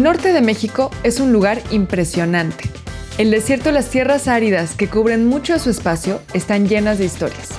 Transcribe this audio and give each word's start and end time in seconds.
El 0.00 0.04
norte 0.04 0.32
de 0.32 0.40
México 0.40 0.90
es 1.02 1.20
un 1.20 1.30
lugar 1.30 1.60
impresionante. 1.70 2.70
El 3.18 3.30
desierto 3.30 3.68
y 3.68 3.72
las 3.72 3.90
tierras 3.90 4.28
áridas 4.28 4.74
que 4.74 4.88
cubren 4.88 5.26
mucho 5.26 5.52
de 5.52 5.58
su 5.58 5.68
espacio 5.68 6.22
están 6.32 6.66
llenas 6.66 6.96
de 6.96 7.04
historias. 7.04 7.50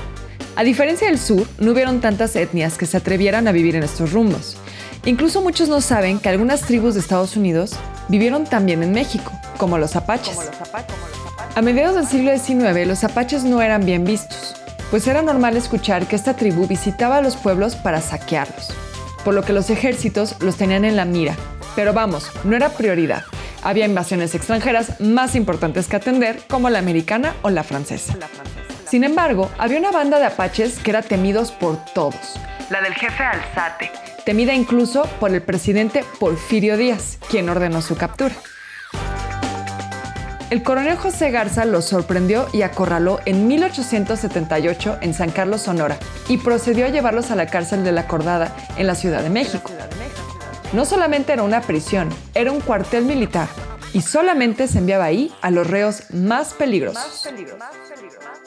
A 0.55 0.63
diferencia 0.63 1.07
del 1.07 1.19
sur, 1.19 1.45
no 1.59 1.71
hubieron 1.71 2.01
tantas 2.01 2.35
etnias 2.35 2.79
que 2.79 2.87
se 2.87 2.97
atrevieran 2.97 3.47
a 3.47 3.51
vivir 3.51 3.75
en 3.75 3.83
estos 3.83 4.11
rumbos. 4.11 4.57
Incluso 5.05 5.43
muchos 5.43 5.69
no 5.69 5.81
saben 5.81 6.17
que 6.17 6.29
algunas 6.29 6.61
tribus 6.61 6.95
de 6.95 7.01
Estados 7.01 7.37
Unidos 7.37 7.73
vivieron 8.07 8.45
también 8.45 8.81
en 8.81 8.91
México, 8.91 9.31
como 9.57 9.77
los 9.77 9.95
apaches. 9.95 10.39
A 11.53 11.61
mediados 11.61 11.93
del 11.93 12.07
siglo 12.07 12.35
XIX, 12.35 12.87
los 12.87 13.03
apaches 13.03 13.43
no 13.43 13.61
eran 13.61 13.85
bien 13.85 14.03
vistos, 14.03 14.55
pues 14.89 15.05
era 15.05 15.21
normal 15.21 15.57
escuchar 15.57 16.07
que 16.07 16.15
esta 16.15 16.35
tribu 16.35 16.65
visitaba 16.65 17.17
a 17.17 17.21
los 17.21 17.35
pueblos 17.35 17.75
para 17.75 18.01
saquearlos, 18.01 18.69
por 19.23 19.35
lo 19.35 19.43
que 19.43 19.53
los 19.53 19.69
ejércitos 19.69 20.37
los 20.39 20.55
tenían 20.55 20.85
en 20.85 20.95
la 20.95 21.05
mira 21.05 21.35
pero 21.75 21.93
vamos, 21.93 22.31
no 22.43 22.55
era 22.55 22.69
prioridad. 22.69 23.23
Había 23.63 23.85
invasiones 23.85 24.33
extranjeras 24.33 24.99
más 24.99 25.35
importantes 25.35 25.87
que 25.87 25.95
atender, 25.95 26.41
como 26.47 26.69
la 26.69 26.79
americana 26.79 27.35
o 27.41 27.49
la 27.49 27.63
francesa. 27.63 28.15
Sin 28.87 29.03
embargo, 29.03 29.49
había 29.57 29.79
una 29.79 29.91
banda 29.91 30.19
de 30.19 30.25
apaches 30.25 30.79
que 30.79 30.91
era 30.91 31.01
temidos 31.01 31.51
por 31.51 31.77
todos. 31.93 32.39
La 32.69 32.81
del 32.81 32.93
jefe 32.93 33.23
Alzate, 33.23 33.91
temida 34.25 34.53
incluso 34.53 35.03
por 35.19 35.31
el 35.33 35.41
presidente 35.41 36.03
Porfirio 36.19 36.77
Díaz, 36.77 37.17
quien 37.29 37.49
ordenó 37.49 37.81
su 37.81 37.95
captura. 37.95 38.35
El 40.49 40.63
coronel 40.63 40.97
José 40.97 41.31
Garza 41.31 41.63
los 41.63 41.85
sorprendió 41.85 42.45
y 42.51 42.63
acorraló 42.63 43.21
en 43.25 43.47
1878 43.47 44.97
en 44.99 45.13
San 45.13 45.31
Carlos, 45.31 45.61
Sonora, 45.61 45.97
y 46.27 46.37
procedió 46.39 46.85
a 46.85 46.89
llevarlos 46.89 47.31
a 47.31 47.37
la 47.37 47.45
cárcel 47.45 47.85
de 47.85 47.93
la 47.93 48.05
Cordada 48.05 48.53
en 48.75 48.85
la 48.87 48.95
Ciudad 48.95 49.23
de 49.23 49.29
México. 49.29 49.71
No 50.73 50.85
solamente 50.85 51.33
era 51.33 51.43
una 51.43 51.61
prisión, 51.61 52.07
era 52.33 52.51
un 52.51 52.61
cuartel 52.61 53.03
militar 53.03 53.49
y 53.93 54.01
solamente 54.01 54.69
se 54.69 54.77
enviaba 54.77 55.03
ahí 55.03 55.29
a 55.41 55.51
los 55.51 55.67
reos 55.67 56.03
más 56.13 56.53
peligrosos. 56.53 57.27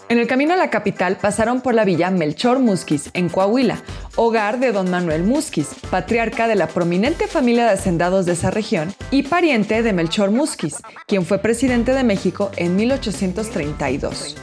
En 0.08 0.19
el 0.19 0.27
camino 0.27 0.55
a 0.55 0.56
la 0.56 0.70
capital 0.70 1.19
pasaron 1.20 1.61
por 1.61 1.75
la 1.75 1.84
villa 1.84 2.11
Melchor 2.11 2.61
Musquiz, 2.61 3.11
en 3.12 3.28
Coahuila, 3.28 3.83
hogar 4.16 4.58
de 4.58 4.72
don 4.72 4.91
Manuel 4.91 5.22
Musquiz, 5.25 5.69
patriarca 5.91 6.48
de 6.48 6.55
la 6.55 6.69
prominente 6.69 7.27
familia 7.27 7.66
de 7.66 7.72
hacendados 7.72 8.25
de 8.25 8.33
esa 8.33 8.50
región 8.50 8.94
y 9.11 9.25
pariente 9.25 9.83
de 9.83 9.92
Melchor 9.92 10.31
Musquiz, 10.31 10.77
quien 11.06 11.27
fue 11.27 11.38
presidente 11.38 11.92
de 11.92 12.05
México 12.05 12.50
en 12.56 12.77
1832. 12.77 14.36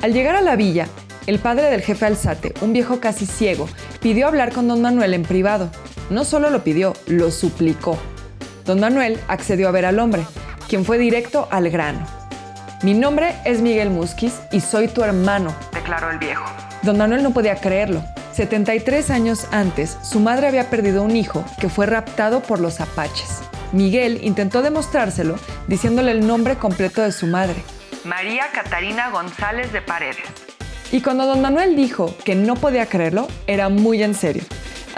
Al 0.00 0.12
llegar 0.12 0.36
a 0.36 0.42
la 0.42 0.54
villa, 0.54 0.86
el 1.28 1.38
padre 1.38 1.70
del 1.70 1.82
jefe 1.82 2.06
Alzate, 2.06 2.54
un 2.62 2.72
viejo 2.72 3.00
casi 3.00 3.26
ciego, 3.26 3.68
pidió 4.00 4.26
hablar 4.26 4.50
con 4.50 4.66
don 4.66 4.80
Manuel 4.80 5.12
en 5.12 5.24
privado. 5.24 5.70
No 6.08 6.24
solo 6.24 6.48
lo 6.48 6.64
pidió, 6.64 6.94
lo 7.06 7.30
suplicó. 7.30 7.98
Don 8.64 8.80
Manuel 8.80 9.20
accedió 9.28 9.68
a 9.68 9.70
ver 9.70 9.84
al 9.84 9.98
hombre, 9.98 10.24
quien 10.68 10.86
fue 10.86 10.96
directo 10.96 11.46
al 11.50 11.68
grano. 11.68 12.00
Mi 12.82 12.94
nombre 12.94 13.34
es 13.44 13.60
Miguel 13.60 13.90
Musquiz 13.90 14.40
y 14.52 14.60
soy 14.60 14.88
tu 14.88 15.04
hermano, 15.04 15.54
declaró 15.74 16.10
el 16.10 16.18
viejo. 16.18 16.46
Don 16.80 16.96
Manuel 16.96 17.22
no 17.22 17.34
podía 17.34 17.56
creerlo. 17.56 18.02
73 18.32 19.10
años 19.10 19.48
antes, 19.50 19.98
su 20.02 20.20
madre 20.20 20.46
había 20.46 20.70
perdido 20.70 21.02
un 21.02 21.14
hijo 21.14 21.44
que 21.60 21.68
fue 21.68 21.84
raptado 21.84 22.40
por 22.40 22.58
los 22.58 22.80
apaches. 22.80 23.42
Miguel 23.72 24.20
intentó 24.22 24.62
demostrárselo 24.62 25.34
diciéndole 25.66 26.12
el 26.12 26.26
nombre 26.26 26.56
completo 26.56 27.02
de 27.02 27.12
su 27.12 27.26
madre. 27.26 27.62
María 28.04 28.46
Catarina 28.54 29.10
González 29.10 29.70
de 29.74 29.82
Paredes. 29.82 30.47
Y 30.90 31.00
cuando 31.00 31.26
don 31.26 31.40
Manuel 31.40 31.76
dijo 31.76 32.14
que 32.24 32.34
no 32.34 32.54
podía 32.54 32.86
creerlo, 32.86 33.28
era 33.46 33.68
muy 33.68 34.02
en 34.02 34.14
serio 34.14 34.42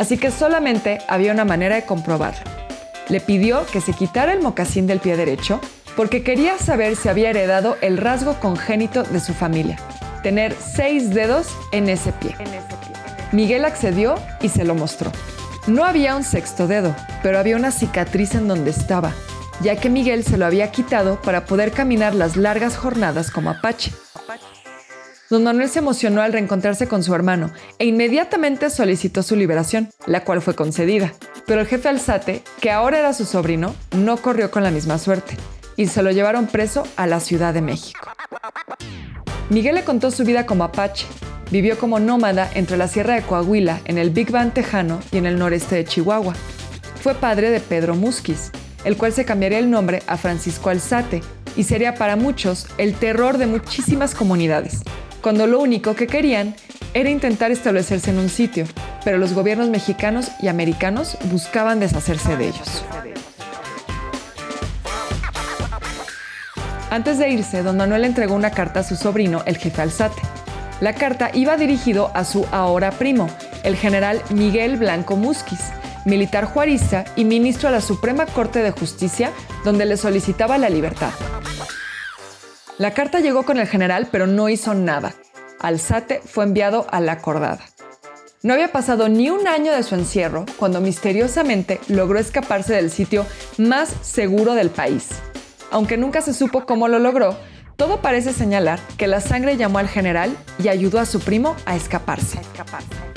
así 0.01 0.17
que 0.17 0.31
solamente 0.31 0.99
había 1.09 1.31
una 1.31 1.45
manera 1.45 1.77
de 1.77 1.85
comprobarlo. 1.85 2.41
Le 3.11 3.21
pidió 3.21 3.67
que 3.67 3.83
se 3.83 3.93
quitara 3.93 4.33
el 4.33 4.41
mocasín 4.41 4.87
del 4.87 4.99
pie 4.99 5.15
derecho 5.15 5.61
porque 5.95 6.23
quería 6.23 6.57
saber 6.57 6.97
si 6.97 7.11
había 7.11 7.29
heredado 7.29 7.77
el 7.83 7.99
rasgo 7.99 8.41
congénito 8.41 9.03
de 9.03 9.21
su 9.21 9.35
familia, 9.35 9.77
tener 10.23 10.57
seis 10.59 11.11
dedos 11.11 11.49
en 11.71 11.91
ese 11.91 12.13
pie. 12.13 12.35
Miguel 13.33 13.67
accedió 13.67 14.15
y 14.41 14.49
se 14.49 14.65
lo 14.65 14.75
mostró. 14.75 15.13
No 15.67 15.85
había 15.85 16.17
un 16.17 16.25
sexto 16.25 16.67
dedo, 16.67 16.97
pero 17.23 17.39
había 17.39 17.57
una 17.57 17.71
cicatriz 17.71 18.35
en 18.35 18.49
donde 18.49 18.71
estaba, 18.71 19.13
ya 19.61 19.77
que 19.77 19.91
Miguel 19.91 20.25
se 20.25 20.39
lo 20.39 20.47
había 20.47 20.71
quitado 20.71 21.21
para 21.21 21.45
poder 21.45 21.73
caminar 21.73 22.15
las 22.15 22.39
largas 22.39 22.79
jornadas 22.79 23.31
como 23.31 23.51
apache. 23.51 23.93
Don 25.31 25.45
Manuel 25.45 25.69
se 25.69 25.79
emocionó 25.79 26.23
al 26.23 26.33
reencontrarse 26.33 26.89
con 26.89 27.05
su 27.05 27.15
hermano 27.15 27.53
e 27.79 27.87
inmediatamente 27.87 28.69
solicitó 28.69 29.23
su 29.23 29.37
liberación, 29.37 29.89
la 30.07 30.25
cual 30.25 30.43
fue 30.43 30.57
concedida. 30.57 31.13
Pero 31.47 31.61
el 31.61 31.69
jefe 31.69 31.89
Alzate, 31.89 32.43
que 32.61 32.73
ahora 32.73 32.99
era 32.99 33.13
su 33.13 33.25
sobrino, 33.25 33.77
no 33.97 34.17
corrió 34.17 34.51
con 34.51 34.65
la 34.65 34.73
misma 34.73 34.99
suerte 34.99 35.37
y 35.77 35.87
se 35.87 36.03
lo 36.03 36.11
llevaron 36.11 36.49
preso 36.49 36.83
a 36.97 37.07
la 37.07 37.21
Ciudad 37.21 37.55
de 37.55 37.63
México. 37.63 38.01
Miguel 39.51 39.77
le 39.77 39.85
contó 39.85 40.11
su 40.11 40.25
vida 40.25 40.47
como 40.47 40.65
apache. 40.65 41.07
Vivió 41.53 41.79
como 41.79 42.01
nómada 42.01 42.51
entre 42.55 42.77
la 42.77 42.89
Sierra 42.89 43.15
de 43.15 43.23
Coahuila, 43.23 43.81
en 43.85 43.99
el 43.99 44.11
Big 44.11 44.33
Band 44.33 44.53
tejano 44.53 44.99
y 45.13 45.19
en 45.19 45.27
el 45.27 45.39
noreste 45.39 45.77
de 45.77 45.85
Chihuahua. 45.85 46.35
Fue 47.01 47.15
padre 47.15 47.51
de 47.51 47.61
Pedro 47.61 47.95
Musquiz, 47.95 48.51
el 48.83 48.97
cual 48.97 49.13
se 49.13 49.25
cambiaría 49.25 49.61
el 49.61 49.71
nombre 49.71 50.03
a 50.09 50.17
Francisco 50.17 50.71
Alzate 50.71 51.23
y 51.55 51.63
sería 51.63 51.95
para 51.95 52.17
muchos 52.17 52.67
el 52.79 52.95
terror 52.95 53.39
de 53.39 53.47
muchísimas 53.47 54.17
comunidades 54.17 54.83
cuando 55.21 55.47
lo 55.47 55.61
único 55.61 55.95
que 55.95 56.07
querían 56.07 56.55
era 56.95 57.11
intentar 57.11 57.51
establecerse 57.51 58.11
en 58.11 58.19
un 58.19 58.29
sitio, 58.29 58.65
pero 59.05 59.19
los 59.19 59.33
gobiernos 59.33 59.69
mexicanos 59.69 60.31
y 60.41 60.49
americanos 60.49 61.17
buscaban 61.31 61.81
deshacerse 61.81 62.37
de 62.37 62.49
ellos. 62.49 62.85
Antes 66.91 67.19
de 67.19 67.31
irse, 67.31 67.63
don 67.63 67.77
Manuel 67.77 68.05
entregó 68.05 68.35
una 68.35 68.51
carta 68.51 68.81
a 68.81 68.83
su 68.83 68.97
sobrino, 68.97 69.43
el 69.47 69.59
jefe 69.59 69.81
Alzate. 69.81 70.21
La 70.81 70.95
carta 70.95 71.31
iba 71.33 71.57
dirigido 71.57 72.11
a 72.15 72.25
su 72.25 72.47
ahora 72.51 72.91
primo, 72.91 73.29
el 73.63 73.77
general 73.77 74.21
Miguel 74.31 74.77
Blanco 74.77 75.15
Musquiz, 75.15 75.61
militar 76.05 76.47
juarista 76.47 77.05
y 77.15 77.25
ministro 77.25 77.69
a 77.69 77.73
la 77.73 77.81
Suprema 77.81 78.27
Corte 78.27 78.61
de 78.63 78.73
Justicia, 78.73 79.31
donde 79.65 79.85
le 79.85 79.97
solicitaba 79.97 80.59
la 80.59 80.69
libertad. 80.69 81.11
La 82.81 82.95
carta 82.95 83.21
llegó 83.21 83.43
con 83.43 83.59
el 83.59 83.67
general, 83.67 84.09
pero 84.11 84.27
no 84.27 84.49
hizo 84.49 84.73
nada. 84.73 85.13
Alzate 85.61 86.23
fue 86.25 86.45
enviado 86.45 86.87
a 86.91 87.01
la 87.01 87.13
acordada. 87.13 87.61
No 88.43 88.55
había 88.55 88.73
pasado 88.73 89.11
ni 89.11 89.29
un 89.29 89.47
año 89.47 89.71
de 89.71 89.83
su 89.83 89.97
encierro 89.97 90.47
cuando 90.57 90.81
misteriosamente 90.81 91.79
logró 91.89 92.19
escaparse 92.19 92.73
del 92.73 92.91
sitio 92.91 93.27
más 93.59 93.95
seguro 94.01 94.55
del 94.55 94.71
país. 94.71 95.09
Aunque 95.71 95.99
nunca 95.99 96.23
se 96.23 96.33
supo 96.33 96.65
cómo 96.65 96.89
lo 96.89 96.99
logró, 96.99 97.37
todo 97.77 98.01
parece 98.01 98.33
señalar 98.33 98.81
que 98.97 99.09
la 99.09 99.21
sangre 99.21 99.59
llamó 99.59 99.79
al 99.79 99.89
general 99.89 100.35
y 100.59 100.69
ayudó 100.69 101.01
a 101.01 101.05
su 101.05 101.21
primo 101.21 101.57
a 101.67 101.77
escaparse. 101.77 102.39
A 102.39 102.41
escaparse. 102.41 103.10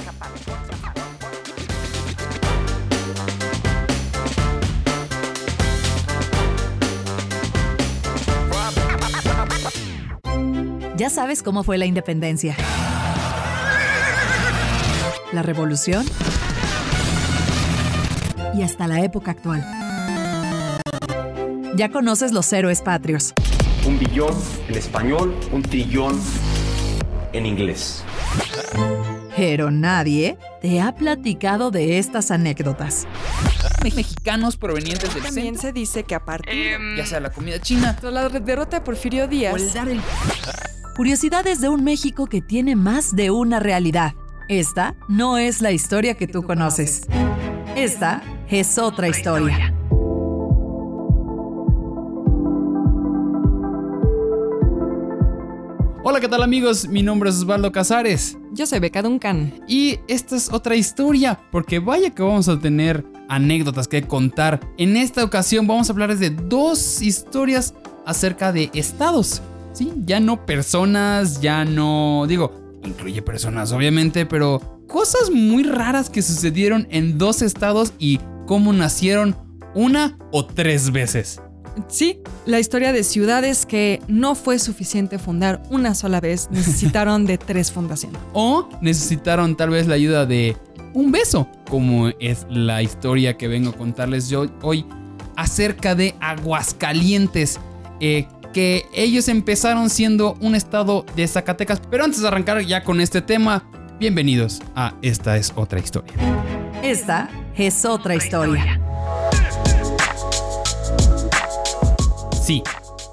Ya 10.96 11.10
sabes 11.10 11.42
cómo 11.42 11.64
fue 11.64 11.80
la 11.80 11.88
independencia. 11.88 12.56
La 15.32 15.42
revolución. 15.42 16.06
Y 18.56 18.62
hasta 18.62 18.88
la 18.88 19.04
época 19.04 19.32
actual. 19.32 19.66
Ya 21.76 21.90
conoces 21.90 22.32
los 22.32 22.54
héroes 22.54 22.84
patrios. 22.84 23.34
Un 23.88 23.98
billón 23.98 24.36
en 24.68 24.76
español, 24.76 25.36
un 25.52 25.64
trillón 25.64 26.22
en 27.34 27.48
inglés. 27.48 28.04
Pero 29.36 29.72
nadie 29.72 30.38
te 30.62 30.80
ha 30.80 30.94
platicado 30.94 31.72
de 31.72 31.98
estas 31.98 32.30
anécdotas. 32.30 33.08
Mexicanos 33.84 34.58
provenientes 34.58 35.12
del 35.16 35.24
También 35.24 35.58
se 35.58 35.74
dice 35.74 36.04
que 36.04 36.14
a 36.14 36.24
partir, 36.24 36.78
ya 36.96 37.06
sea 37.08 37.20
la 37.20 37.32
comida 37.32 37.60
china, 37.60 37.98
la 38.04 38.30
derrota 38.30 38.78
de 38.78 38.86
Porfirio 38.86 39.28
Díaz, 39.28 39.56
Curiosidades 40.96 41.60
de 41.60 41.70
un 41.70 41.84
México 41.84 42.28
que 42.28 42.40
tiene 42.40 42.76
más 42.76 43.16
de 43.16 43.32
una 43.32 43.60
realidad. 43.60 44.14
Esta 44.48 44.96
no 45.08 45.40
es 45.40 45.60
la 45.60 45.72
historia 45.72 46.14
que 46.14 46.28
tú 46.28 46.44
conoces. 46.44 47.08
Esta 47.76 48.22
es 48.48 48.78
otra 48.78 49.08
historia. 49.08 49.74
Hola, 56.04 56.20
¿qué 56.20 56.28
tal 56.30 56.44
amigos? 56.44 56.88
Mi 56.88 57.02
nombre 57.02 57.32
es 57.32 57.38
Osvaldo 57.38 57.72
Casares. 57.72 58.38
Yo 58.52 58.68
soy 58.68 58.78
Beca 58.78 59.02
Duncan. 59.02 59.52
Y 59.68 59.98
esta 60.08 60.36
es 60.36 60.54
otra 60.54 60.76
historia, 60.76 61.40
porque 61.52 61.80
vaya 61.80 62.12
que 62.12 62.22
vamos 62.22 62.48
a 62.50 62.60
tener 62.60 63.04
anécdotas 63.30 63.88
que 63.88 64.04
contar. 64.04 64.60
En 64.78 64.96
esta 64.96 65.24
ocasión 65.24 65.66
vamos 65.66 65.90
a 65.90 65.94
hablar 65.94 66.16
de 66.16 66.30
dos 66.30 67.02
historias 67.02 67.74
acerca 68.06 68.52
de 68.52 68.70
estados. 68.76 69.42
Sí, 69.74 69.92
ya 70.06 70.20
no 70.20 70.46
personas, 70.46 71.42
ya 71.42 71.66
no, 71.66 72.26
digo, 72.28 72.80
incluye 72.84 73.22
personas 73.22 73.72
obviamente, 73.72 74.26
pero 74.26 74.84
cosas 74.88 75.32
muy 75.32 75.64
raras 75.64 76.10
que 76.10 76.22
sucedieron 76.22 76.88
en 76.92 77.18
dos 77.18 77.42
estados 77.42 77.94
y 77.98 78.20
cómo 78.46 78.72
nacieron 78.74 79.36
una 79.74 80.18
o 80.32 80.46
tres 80.46 80.92
veces. 80.92 81.42
Sí, 81.88 82.22
la 82.46 82.60
historia 82.60 82.94
de 82.94 83.04
ciudades 83.04 83.66
que 83.66 84.00
no 84.08 84.36
fue 84.36 84.60
suficiente 84.60 85.18
fundar 85.18 85.64
una 85.72 85.96
sola 85.96 86.22
vez, 86.22 86.50
necesitaron 86.52 87.26
de 87.26 87.38
tres 87.38 87.72
fundaciones. 87.72 88.22
O 88.34 88.70
necesitaron 88.82 89.56
tal 89.56 89.72
vez 89.72 89.88
la 89.88 89.96
ayuda 89.96 90.26
de 90.26 90.56
un 90.94 91.12
beso, 91.12 91.48
como 91.70 92.10
es 92.20 92.46
la 92.50 92.84
historia 92.84 93.38
que 93.38 93.48
vengo 93.48 93.72
a 93.72 93.74
contarles 93.74 94.30
yo 94.30 94.46
hoy 94.62 94.86
acerca 95.36 95.96
de 95.96 96.14
Aguascalientes. 96.20 97.60
Eh, 98.00 98.28
que 98.54 98.86
ellos 98.94 99.28
empezaron 99.28 99.90
siendo 99.90 100.38
un 100.40 100.56
estado 100.56 101.06
de 101.16 101.28
Zacatecas. 101.28 101.82
Pero 101.90 102.06
antes 102.06 102.22
de 102.22 102.28
arrancar 102.28 102.62
ya 102.62 102.84
con 102.84 103.02
este 103.02 103.22
tema, 103.22 103.70
bienvenidos 104.00 104.62
a 104.76 104.96
Esta 105.02 105.36
es 105.36 105.52
otra 105.56 105.80
historia. 105.80 106.14
Esta 106.82 107.30
es 107.58 107.84
otra 107.84 108.16
historia. 108.16 108.80
Sí, 112.46 112.62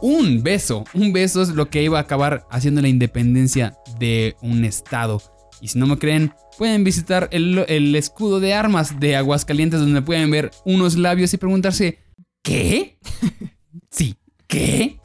un 0.03 0.43
beso. 0.43 0.85
Un 0.93 1.13
beso 1.13 1.43
es 1.43 1.49
lo 1.49 1.71
que 1.71 1.83
iba 1.83 1.99
a 1.99 2.03
acabar 2.03 2.47
haciendo 2.51 2.83
la 2.83 2.89
independencia 2.89 3.75
de 3.99 4.37
un 4.43 4.65
estado. 4.65 5.23
Y 5.63 5.69
si 5.69 5.79
no 5.79 5.87
me 5.87 5.99
creen, 5.99 6.33
pueden 6.59 6.85
visitar 6.85 7.29
el, 7.33 7.65
el 7.69 7.95
escudo 7.97 8.41
de 8.41 8.55
armas 8.55 9.01
de 9.01 9.17
Aguascalientes 9.17 9.81
donde 9.81 10.03
pueden 10.03 10.31
ver 10.31 10.51
unos 10.65 10.97
labios 10.97 11.33
y 11.33 11.39
preguntarse, 11.39 11.99
¿qué? 12.43 12.99
sí, 13.91 14.17
¿qué? 14.47 15.00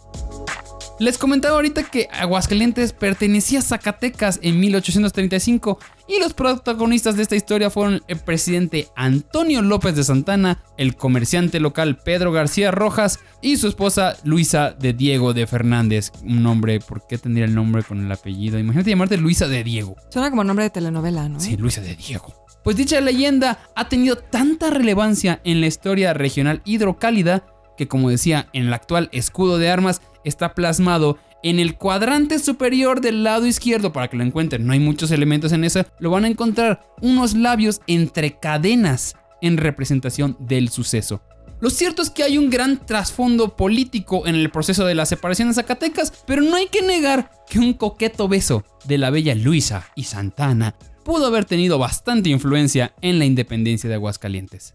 Les 0.97 1.17
comentaba 1.17 1.55
ahorita 1.55 1.83
que 1.83 2.07
Aguascalientes 2.09 2.93
pertenecía 2.93 3.59
a 3.59 3.61
Zacatecas 3.61 4.39
en 4.41 4.61
1835 4.61 5.77
y 6.07 6.21
los 6.21 6.33
protagonistas 6.33 7.17
de 7.17 7.23
esta 7.23 7.35
historia 7.35 7.69
fueron 7.69 8.01
el 8.07 8.17
presidente 8.19 8.87
Antonio 8.95 9.61
López 9.61 9.97
de 9.97 10.05
Santana, 10.05 10.63
el 10.77 10.95
comerciante 10.95 11.59
local 11.59 11.97
Pedro 11.97 12.31
García 12.31 12.71
Rojas 12.71 13.19
y 13.41 13.57
su 13.57 13.67
esposa 13.67 14.15
Luisa 14.23 14.71
de 14.71 14.93
Diego 14.93 15.33
de 15.33 15.47
Fernández. 15.47 16.13
Un 16.23 16.41
nombre, 16.43 16.79
¿por 16.79 17.05
qué 17.07 17.17
tendría 17.17 17.43
el 17.43 17.55
nombre 17.55 17.83
con 17.83 18.05
el 18.05 18.09
apellido? 18.09 18.57
Imagínate 18.57 18.91
llamarte 18.91 19.17
Luisa 19.17 19.49
de 19.49 19.65
Diego. 19.65 19.97
Suena 20.09 20.29
como 20.29 20.45
nombre 20.45 20.63
de 20.63 20.69
telenovela, 20.69 21.27
¿no? 21.27 21.41
Sí, 21.41 21.57
Luisa 21.57 21.81
de 21.81 21.95
Diego. 21.95 22.45
Pues 22.63 22.77
dicha 22.77 23.01
leyenda 23.01 23.59
ha 23.75 23.89
tenido 23.89 24.15
tanta 24.15 24.69
relevancia 24.69 25.41
en 25.43 25.59
la 25.59 25.67
historia 25.67 26.13
regional 26.13 26.61
hidrocálida 26.63 27.45
que 27.77 27.87
como 27.87 28.09
decía, 28.09 28.47
en 28.53 28.67
el 28.67 28.73
actual 28.73 29.09
escudo 29.11 29.57
de 29.57 29.69
armas 29.69 30.01
está 30.23 30.53
plasmado 30.53 31.17
en 31.43 31.59
el 31.59 31.77
cuadrante 31.77 32.39
superior 32.39 33.01
del 33.01 33.23
lado 33.23 33.45
izquierdo, 33.45 33.93
para 33.93 34.07
que 34.07 34.17
lo 34.17 34.23
encuentren, 34.23 34.65
no 34.65 34.73
hay 34.73 34.79
muchos 34.79 35.11
elementos 35.11 35.51
en 35.51 35.63
eso, 35.63 35.85
lo 35.99 36.09
van 36.09 36.25
a 36.25 36.27
encontrar 36.27 36.81
unos 37.01 37.35
labios 37.35 37.81
entre 37.85 38.39
cadenas 38.39 39.15
en 39.41 39.57
representación 39.57 40.35
del 40.39 40.69
suceso. 40.69 41.21
Lo 41.61 41.69
cierto 41.69 42.01
es 42.01 42.09
que 42.09 42.23
hay 42.23 42.37
un 42.37 42.49
gran 42.49 42.85
trasfondo 42.85 43.55
político 43.55 44.27
en 44.27 44.35
el 44.35 44.49
proceso 44.49 44.85
de 44.85 44.95
la 44.95 45.05
separación 45.05 45.47
de 45.47 45.53
Zacatecas, 45.53 46.11
pero 46.25 46.41
no 46.41 46.55
hay 46.55 46.67
que 46.67 46.81
negar 46.81 47.31
que 47.49 47.59
un 47.59 47.73
coqueto 47.73 48.27
beso 48.27 48.65
de 48.85 48.97
la 48.97 49.09
bella 49.09 49.35
Luisa 49.35 49.87
y 49.95 50.03
Santana 50.03 50.75
pudo 51.03 51.27
haber 51.27 51.45
tenido 51.45 51.77
bastante 51.77 52.29
influencia 52.29 52.93
en 53.01 53.19
la 53.19 53.25
independencia 53.25 53.87
de 53.87 53.95
Aguascalientes. 53.95 54.73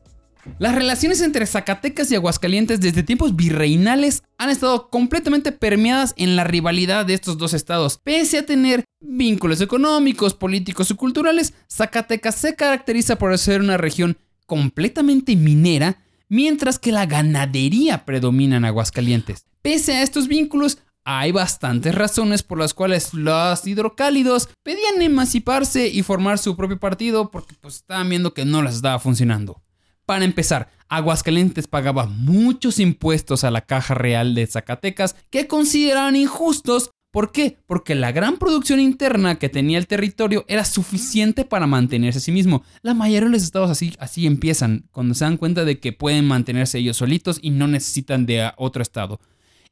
Las 0.58 0.74
relaciones 0.74 1.20
entre 1.20 1.46
Zacatecas 1.46 2.10
y 2.10 2.14
Aguascalientes 2.14 2.80
desde 2.80 3.02
tiempos 3.02 3.36
virreinales 3.36 4.22
han 4.38 4.50
estado 4.50 4.88
completamente 4.90 5.52
permeadas 5.52 6.14
en 6.16 6.36
la 6.36 6.44
rivalidad 6.44 7.06
de 7.06 7.14
estos 7.14 7.38
dos 7.38 7.54
estados. 7.54 8.00
Pese 8.02 8.38
a 8.38 8.46
tener 8.46 8.84
vínculos 9.00 9.60
económicos, 9.60 10.34
políticos 10.34 10.90
y 10.90 10.94
culturales, 10.94 11.54
Zacatecas 11.70 12.34
se 12.36 12.54
caracteriza 12.54 13.16
por 13.16 13.36
ser 13.38 13.60
una 13.60 13.76
región 13.76 14.16
completamente 14.46 15.36
minera, 15.36 16.02
mientras 16.28 16.78
que 16.78 16.92
la 16.92 17.06
ganadería 17.06 18.04
predomina 18.04 18.56
en 18.56 18.64
Aguascalientes. 18.64 19.46
Pese 19.62 19.94
a 19.94 20.02
estos 20.02 20.26
vínculos, 20.26 20.78
hay 21.04 21.32
bastantes 21.32 21.94
razones 21.94 22.42
por 22.42 22.58
las 22.58 22.74
cuales 22.74 23.14
los 23.14 23.66
hidrocálidos 23.66 24.48
pedían 24.62 25.00
emanciparse 25.02 25.88
y 25.88 26.02
formar 26.02 26.38
su 26.38 26.56
propio 26.56 26.78
partido 26.78 27.30
porque 27.30 27.54
pues, 27.60 27.76
estaban 27.76 28.08
viendo 28.08 28.34
que 28.34 28.44
no 28.44 28.62
les 28.62 28.76
estaba 28.76 28.98
funcionando. 28.98 29.62
Para 30.10 30.24
empezar, 30.24 30.72
Aguascalientes 30.88 31.68
pagaba 31.68 32.06
muchos 32.06 32.80
impuestos 32.80 33.44
a 33.44 33.50
la 33.52 33.60
Caja 33.60 33.94
Real 33.94 34.34
de 34.34 34.44
Zacatecas 34.44 35.14
que 35.30 35.46
consideraban 35.46 36.16
injustos. 36.16 36.90
¿Por 37.12 37.30
qué? 37.30 37.58
Porque 37.64 37.94
la 37.94 38.10
gran 38.10 38.36
producción 38.36 38.80
interna 38.80 39.38
que 39.38 39.48
tenía 39.48 39.78
el 39.78 39.86
territorio 39.86 40.44
era 40.48 40.64
suficiente 40.64 41.44
para 41.44 41.68
mantenerse 41.68 42.18
a 42.18 42.22
sí 42.22 42.32
mismo. 42.32 42.64
La 42.82 42.92
mayoría 42.92 43.28
de 43.28 43.34
los 43.34 43.44
estados 43.44 43.70
así, 43.70 43.94
así 44.00 44.26
empiezan, 44.26 44.88
cuando 44.90 45.14
se 45.14 45.24
dan 45.24 45.36
cuenta 45.36 45.64
de 45.64 45.78
que 45.78 45.92
pueden 45.92 46.24
mantenerse 46.24 46.78
ellos 46.78 46.96
solitos 46.96 47.38
y 47.40 47.50
no 47.50 47.68
necesitan 47.68 48.26
de 48.26 48.50
otro 48.56 48.82
estado. 48.82 49.20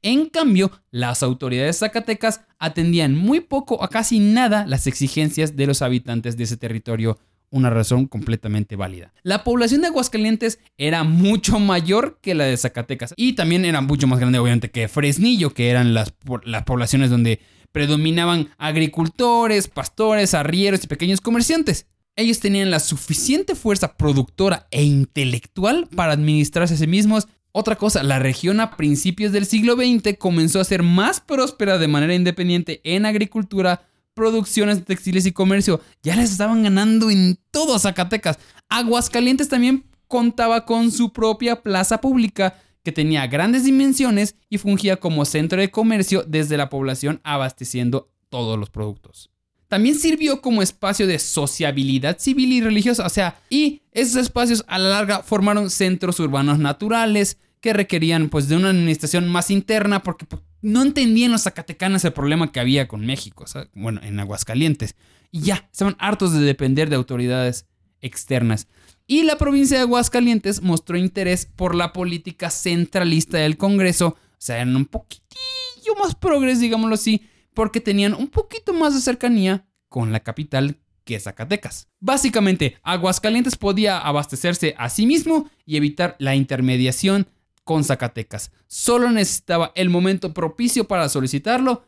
En 0.03 0.27
cambio, 0.27 0.71
las 0.93 1.25
autoridades 1.25 1.79
zacatecas 1.79 2.43
atendían 2.61 3.17
muy 3.17 3.41
poco 3.41 3.83
a 3.83 3.89
casi 3.89 4.21
nada 4.21 4.67
las 4.67 4.87
exigencias 4.87 5.57
de 5.57 5.67
los 5.67 5.83
habitantes 5.83 6.37
de 6.37 6.45
ese 6.45 6.57
territorio 6.57 7.19
una 7.51 7.71
razón 7.71 8.07
completamente 8.07 8.77
válida. 8.77 9.13
La 9.23 9.45
población 9.45 9.81
de 9.81 9.89
Aguascalientes 9.89 10.59
era 10.77 11.05
mucho 11.05 11.59
mayor 11.59 12.19
que 12.21 12.35
la 12.35 12.45
de 12.45 12.57
Zacatecas 12.57 13.15
y 13.17 13.35
también 13.35 13.65
era 13.65 13.81
mucho 13.81 14.07
más 14.07 14.19
grande 14.19 14.39
obviamente 14.39 14.71
que 14.71 14.89
Fresnillo, 14.89 15.55
que 15.55 15.71
eran 15.71 15.95
las, 15.95 16.13
las 16.45 16.65
poblaciones 16.65 17.11
donde 17.11 17.41
predominaban 17.73 18.49
agricultores, 18.59 19.69
pastores, 19.69 20.35
arrieros 20.35 20.85
y 20.85 20.87
pequeños 20.87 21.21
comerciantes. 21.21 21.87
Ellos 22.17 22.41
tenían 22.41 22.71
la 22.71 22.81
suficiente 22.81 23.55
fuerza 23.55 23.97
productora 23.97 24.67
e 24.71 24.83
intelectual 24.83 25.89
para 25.95 26.13
administrarse 26.13 26.75
a 26.75 26.77
sí 26.79 26.87
mismos. 26.87 27.29
Otra 27.53 27.77
cosa, 27.77 28.03
la 28.03 28.19
región 28.19 28.61
a 28.61 28.77
principios 28.77 29.33
del 29.33 29.47
siglo 29.47 29.75
XX 29.75 30.19
comenzó 30.19 30.61
a 30.61 30.65
ser 30.65 30.83
más 30.83 31.21
próspera 31.21 31.79
de 31.79 31.89
manera 31.89 32.15
independiente 32.15 32.81
en 32.85 33.07
agricultura, 33.07 33.83
producciones 34.19 34.79
de 34.79 34.85
textiles 34.85 35.25
y 35.25 35.33
comercio. 35.33 35.81
Ya 36.03 36.15
les 36.17 36.31
estaban 36.31 36.63
ganando 36.63 37.11
en 37.11 37.39
todo 37.51 37.79
Zacatecas. 37.79 38.39
Aguascalientes 38.69 39.49
también 39.49 39.87
contaba 40.09 40.67
con 40.67 40.91
su 40.91 41.13
propia 41.13 41.63
plaza 41.63 42.01
pública 42.01 42.61
que 42.83 42.93
tenía 42.93 43.27
grandes 43.27 43.65
dimensiones 43.65 44.35
y 44.51 44.59
fungía 44.59 44.97
como 44.97 45.25
centro 45.25 45.61
de 45.61 45.71
comercio 45.71 46.25
desde 46.27 46.57
la 46.57 46.69
población 46.69 47.21
abasteciendo 47.25 48.11
todos 48.29 48.59
los 48.59 48.71
productos. 48.71 49.31
También 49.69 49.95
sirvió 49.95 50.41
como 50.41 50.63
espacio 50.63 51.07
de 51.07 51.19
sociabilidad 51.19 52.19
civil 52.19 52.53
y 52.53 52.61
religiosa, 52.61 53.05
o 53.05 53.11
sea, 53.11 53.39
y 53.51 53.83
esos 53.93 54.17
espacios 54.17 54.65
a 54.67 54.79
la 54.79 54.89
larga 54.89 55.23
formaron 55.23 55.71
centros 55.71 56.19
urbanos 56.21 56.59
naturales 56.59 57.39
que 57.61 57.73
requerían 57.73 58.29
pues 58.29 58.49
de 58.49 58.57
una 58.57 58.71
administración 58.71 59.29
más 59.29 59.51
interna 59.51 60.03
porque 60.03 60.27
pues, 60.27 60.43
no 60.63 60.83
entendían 60.83 61.33
los 61.33 61.43
zacatecanos 61.43 62.05
el 62.05 62.13
problema 62.13 62.53
que 62.53 62.61
había 62.61 62.89
con 62.89 63.05
México, 63.07 63.45
bueno, 63.75 64.01
en 64.03 64.19
Aguascalientes. 64.21 64.97
Y 65.31 65.41
ya, 65.43 65.69
estaban 65.71 65.97
hartos 65.99 66.33
de 66.33 66.41
depender 66.41 66.89
de 66.89 66.97
autoridades 66.97 67.67
externas. 68.01 68.69
Y 69.07 69.23
la 69.23 69.39
provincia 69.39 69.77
de 69.77 69.85
Aguascalientes 69.85 70.63
mostró 70.63 70.97
interés 70.99 71.47
por 71.47 71.75
la 71.75 71.93
política 71.93 72.51
centralista 72.51 73.39
del 73.39 73.57
Congreso, 73.57 74.09
o 74.09 74.37
sea, 74.37 74.57
eran 74.57 74.77
un 74.77 74.87
poquitillo 74.87 75.95
más 75.99 76.15
progres, 76.15 76.61
digámoslo 76.61 76.95
así, 76.95 77.23
porque 77.55 77.81
tenían 77.81 78.15
un 78.15 78.29
poquito 78.29 78.73
más 78.73 78.95
de 78.95 79.01
cercanía 79.01 79.67
con 79.89 80.13
la 80.13 80.21
capital 80.21 80.79
que 81.05 81.19
Zacatecas. 81.19 81.89
Básicamente, 82.01 82.77
Aguascalientes 82.83 83.57
podía 83.57 83.99
abastecerse 83.99 84.75
a 84.77 84.91
sí 84.91 85.07
mismo 85.07 85.51
y 85.65 85.79
evitar 85.79 86.17
la 86.19 86.35
intermediación 86.35 87.27
con 87.69 87.85
Zacatecas. 87.85 88.51
Solo 88.67 89.11
necesitaba 89.11 89.73
el 89.75 89.91
momento 89.91 90.33
propicio 90.33 90.89
para 90.89 91.11
solicitarlo 91.11 91.85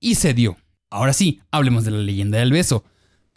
y 0.00 0.14
se 0.14 0.32
dio. 0.32 0.56
Ahora 0.88 1.12
sí, 1.12 1.42
hablemos 1.50 1.84
de 1.84 1.90
la 1.90 1.98
leyenda 1.98 2.38
del 2.38 2.50
beso. 2.50 2.82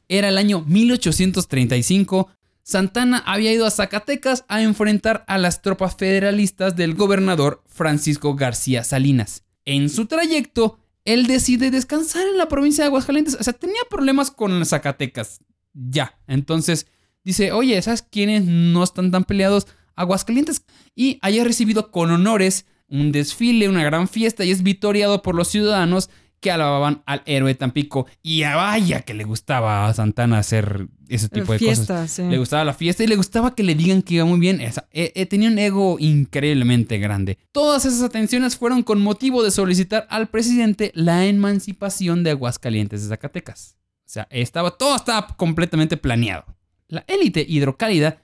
Era 0.07 0.29
el 0.29 0.37
año 0.37 0.63
1835. 0.65 2.29
Santana 2.63 3.17
había 3.25 3.51
ido 3.51 3.65
a 3.65 3.71
Zacatecas 3.71 4.45
a 4.47 4.61
enfrentar 4.61 5.25
a 5.27 5.37
las 5.37 5.61
tropas 5.61 5.97
federalistas 5.97 6.77
del 6.77 6.95
gobernador 6.95 7.61
Francisco 7.67 8.35
García 8.35 8.85
Salinas. 8.85 9.43
En 9.65 9.89
su 9.89 10.05
trayecto, 10.05 10.79
él 11.03 11.27
decide 11.27 11.71
descansar 11.71 12.25
en 12.25 12.37
la 12.37 12.47
provincia 12.47 12.85
de 12.85 12.87
Aguascalientes. 12.87 13.35
O 13.37 13.43
sea, 13.43 13.51
tenía 13.51 13.81
problemas 13.89 14.31
con 14.31 14.65
Zacatecas. 14.65 15.41
Ya. 15.73 16.17
Entonces 16.25 16.87
dice, 17.25 17.51
oye, 17.51 17.81
¿sabes 17.81 18.01
quiénes 18.01 18.45
no 18.45 18.81
están 18.81 19.11
tan 19.11 19.25
peleados? 19.25 19.67
Aguascalientes 20.01 20.63
y 20.95 21.17
haya 21.21 21.43
recibido 21.43 21.91
con 21.91 22.11
honores 22.11 22.65
un 22.87 23.11
desfile, 23.11 23.69
una 23.69 23.83
gran 23.83 24.07
fiesta 24.07 24.43
y 24.43 24.51
es 24.51 24.63
vitoriado 24.63 25.21
por 25.21 25.35
los 25.35 25.47
ciudadanos 25.47 26.09
que 26.41 26.51
alababan 26.51 27.03
al 27.05 27.21
héroe 27.25 27.55
Tampico. 27.55 28.07
Y 28.21 28.43
a 28.43 28.55
vaya 28.55 29.01
que 29.01 29.13
le 29.13 29.23
gustaba 29.23 29.87
a 29.87 29.93
Santana 29.93 30.39
hacer 30.39 30.87
ese 31.07 31.29
tipo 31.29 31.53
de 31.53 31.59
cosas. 31.59 32.19
Le 32.19 32.37
gustaba 32.37 32.65
la 32.65 32.73
fiesta 32.73 33.03
y 33.03 33.07
le 33.07 33.15
gustaba 33.15 33.55
que 33.55 33.63
le 33.63 33.75
digan 33.75 34.01
que 34.01 34.15
iba 34.15 34.25
muy 34.25 34.39
bien. 34.39 34.59
Eh, 34.59 34.71
eh, 34.91 35.25
tenía 35.27 35.49
un 35.49 35.59
ego 35.59 35.97
increíblemente 35.99 36.97
grande. 36.97 37.37
Todas 37.51 37.85
esas 37.85 38.01
atenciones 38.01 38.57
fueron 38.57 38.83
con 38.83 39.01
motivo 39.01 39.43
de 39.43 39.51
solicitar 39.51 40.07
al 40.09 40.27
presidente 40.27 40.91
la 40.95 41.25
emancipación 41.25 42.23
de 42.23 42.31
Aguascalientes 42.31 43.03
de 43.03 43.09
Zacatecas. 43.09 43.77
O 44.05 44.09
sea, 44.09 44.27
estaba, 44.31 44.71
todo 44.71 44.95
estaba 44.95 45.27
completamente 45.37 45.95
planeado. 45.95 46.45
La 46.87 47.05
élite 47.07 47.45
hidrocálida 47.47 48.21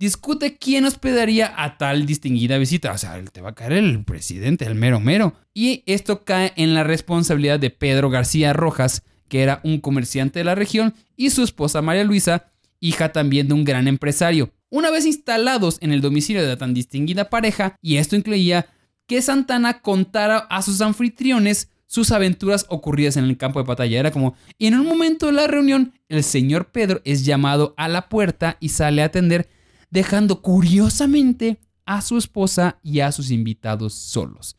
discute 0.00 0.56
quién 0.56 0.86
hospedaría 0.86 1.52
a 1.56 1.76
tal 1.76 2.06
distinguida 2.06 2.58
visita. 2.58 2.90
O 2.90 2.98
sea, 2.98 3.22
te 3.22 3.40
va 3.40 3.50
a 3.50 3.54
caer 3.54 3.74
el 3.74 4.02
presidente, 4.02 4.64
el 4.64 4.74
mero 4.74 4.98
mero. 4.98 5.34
Y 5.54 5.84
esto 5.86 6.24
cae 6.24 6.52
en 6.56 6.74
la 6.74 6.82
responsabilidad 6.82 7.60
de 7.60 7.70
Pedro 7.70 8.10
García 8.10 8.52
Rojas, 8.52 9.02
que 9.28 9.42
era 9.42 9.60
un 9.62 9.78
comerciante 9.78 10.40
de 10.40 10.44
la 10.44 10.56
región, 10.56 10.94
y 11.16 11.30
su 11.30 11.44
esposa 11.44 11.82
María 11.82 12.02
Luisa, 12.02 12.50
hija 12.80 13.12
también 13.12 13.46
de 13.46 13.54
un 13.54 13.64
gran 13.64 13.86
empresario. 13.86 14.50
Una 14.70 14.90
vez 14.90 15.04
instalados 15.04 15.76
en 15.80 15.92
el 15.92 16.00
domicilio 16.00 16.42
de 16.42 16.48
la 16.48 16.56
tan 16.56 16.74
distinguida 16.74 17.28
pareja, 17.28 17.76
y 17.82 17.98
esto 17.98 18.16
incluía 18.16 18.66
que 19.06 19.20
Santana 19.20 19.82
contara 19.82 20.38
a 20.38 20.62
sus 20.62 20.80
anfitriones 20.80 21.68
sus 21.86 22.12
aventuras 22.12 22.66
ocurridas 22.68 23.16
en 23.16 23.24
el 23.24 23.36
campo 23.36 23.60
de 23.60 23.66
batalla. 23.66 23.98
Era 23.98 24.12
como, 24.12 24.36
en 24.60 24.78
un 24.78 24.86
momento 24.86 25.26
de 25.26 25.32
la 25.32 25.48
reunión, 25.48 25.92
el 26.08 26.22
señor 26.22 26.70
Pedro 26.70 27.00
es 27.04 27.24
llamado 27.24 27.74
a 27.76 27.88
la 27.88 28.08
puerta 28.08 28.56
y 28.60 28.68
sale 28.68 29.02
a 29.02 29.06
atender, 29.06 29.48
dejando 29.90 30.42
curiosamente 30.42 31.60
a 31.86 32.02
su 32.02 32.16
esposa 32.16 32.78
y 32.82 33.00
a 33.00 33.12
sus 33.12 33.30
invitados 33.30 33.94
solos. 33.94 34.56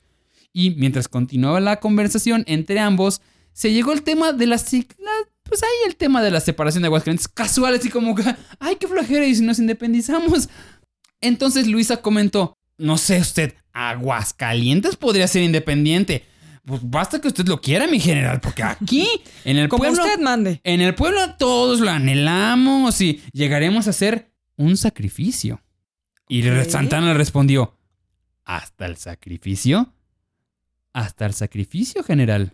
Y 0.53 0.71
mientras 0.71 1.07
continuaba 1.07 1.59
la 1.59 1.79
conversación 1.79 2.43
entre 2.47 2.79
ambos, 2.79 3.21
se 3.53 3.71
llegó 3.71 3.93
el 3.93 4.03
tema 4.03 4.33
de 4.33 4.47
las 4.47 4.65
pues 5.43 5.63
ahí 5.63 5.87
el 5.87 5.97
tema 5.97 6.21
de 6.21 6.31
la 6.31 6.39
separación 6.39 6.81
de 6.83 6.87
Aguascalientes, 6.87 7.27
casual, 7.27 7.75
así 7.75 7.89
como 7.89 8.15
que, 8.15 8.23
ay, 8.59 8.77
qué 8.77 8.87
flojera, 8.87 9.25
y 9.25 9.35
si 9.35 9.41
nos 9.43 9.59
independizamos. 9.59 10.47
Entonces 11.19 11.67
Luisa 11.67 11.97
comentó, 11.97 12.57
no 12.77 12.97
sé 12.97 13.19
usted, 13.19 13.55
Aguascalientes 13.73 14.95
podría 14.95 15.27
ser 15.27 15.43
independiente. 15.43 16.25
Pues 16.65 16.79
basta 16.83 17.19
que 17.19 17.27
usted 17.27 17.47
lo 17.47 17.59
quiera, 17.59 17.87
mi 17.87 17.99
general, 17.99 18.39
porque 18.39 18.63
aquí, 18.63 19.07
en 19.43 19.57
el 19.57 19.67
Como 19.69 19.83
pueblo. 19.83 20.03
usted 20.03 20.19
mande. 20.19 20.61
En 20.63 20.79
el 20.79 20.95
pueblo 20.95 21.35
todos 21.37 21.79
lo 21.79 21.89
anhelamos 21.89 23.01
y 23.01 23.21
llegaremos 23.33 23.87
a 23.87 23.89
hacer 23.89 24.30
un 24.61 24.77
sacrificio. 24.77 25.61
Y 26.27 26.47
Ok. 26.47 26.69
Santana 26.69 27.13
respondió: 27.13 27.77
¿Hasta 28.45 28.85
el 28.85 28.97
sacrificio? 28.97 29.93
Hasta 30.93 31.25
el 31.25 31.33
sacrificio, 31.33 32.03
general, 32.03 32.53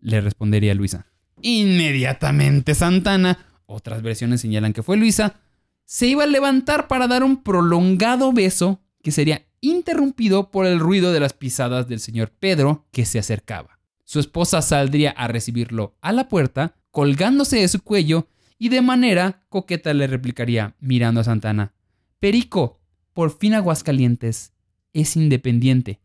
le 0.00 0.20
respondería 0.20 0.74
Luisa. 0.74 1.06
Inmediatamente 1.42 2.74
Santana, 2.74 3.46
otras 3.66 4.02
versiones 4.02 4.40
señalan 4.40 4.72
que 4.72 4.82
fue 4.82 4.96
Luisa, 4.96 5.40
se 5.84 6.06
iba 6.06 6.24
a 6.24 6.26
levantar 6.26 6.88
para 6.88 7.06
dar 7.06 7.22
un 7.22 7.42
prolongado 7.42 8.32
beso 8.32 8.80
que 9.02 9.12
sería 9.12 9.46
interrumpido 9.60 10.50
por 10.50 10.66
el 10.66 10.80
ruido 10.80 11.12
de 11.12 11.20
las 11.20 11.32
pisadas 11.32 11.88
del 11.88 12.00
señor 12.00 12.30
Pedro 12.30 12.86
que 12.90 13.04
se 13.04 13.18
acercaba. 13.18 13.78
Su 14.04 14.20
esposa 14.20 14.62
saldría 14.62 15.10
a 15.10 15.28
recibirlo 15.28 15.96
a 16.00 16.12
la 16.12 16.28
puerta, 16.28 16.76
colgándose 16.90 17.58
de 17.58 17.68
su 17.68 17.82
cuello, 17.82 18.28
y 18.58 18.68
de 18.70 18.82
manera 18.82 19.42
coqueta 19.48 19.92
le 19.94 20.06
replicaría, 20.06 20.74
mirando 20.80 21.20
a 21.20 21.24
Santana, 21.24 21.72
Perico, 22.18 22.80
por 23.12 23.36
fin 23.38 23.54
Aguascalientes 23.54 24.52
es 24.92 25.16
independiente. 25.16 26.00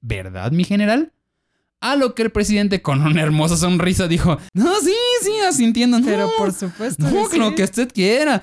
¿Verdad, 0.00 0.52
mi 0.52 0.64
general? 0.64 1.12
A 1.80 1.96
lo 1.96 2.14
que 2.14 2.22
el 2.22 2.30
presidente 2.32 2.82
con 2.82 3.00
una 3.02 3.22
hermosa 3.22 3.56
sonrisa 3.56 4.08
dijo, 4.08 4.38
no, 4.54 4.74
sí, 4.80 4.94
sí, 5.22 5.32
asintiendo. 5.46 5.98
"No, 5.98 6.06
Pero 6.06 6.30
por 6.38 6.52
supuesto. 6.52 7.02
no, 7.10 7.28
que 7.28 7.36
lo 7.38 7.50
sí. 7.50 7.54
que 7.56 7.64
usted 7.64 7.90
quiera. 7.92 8.42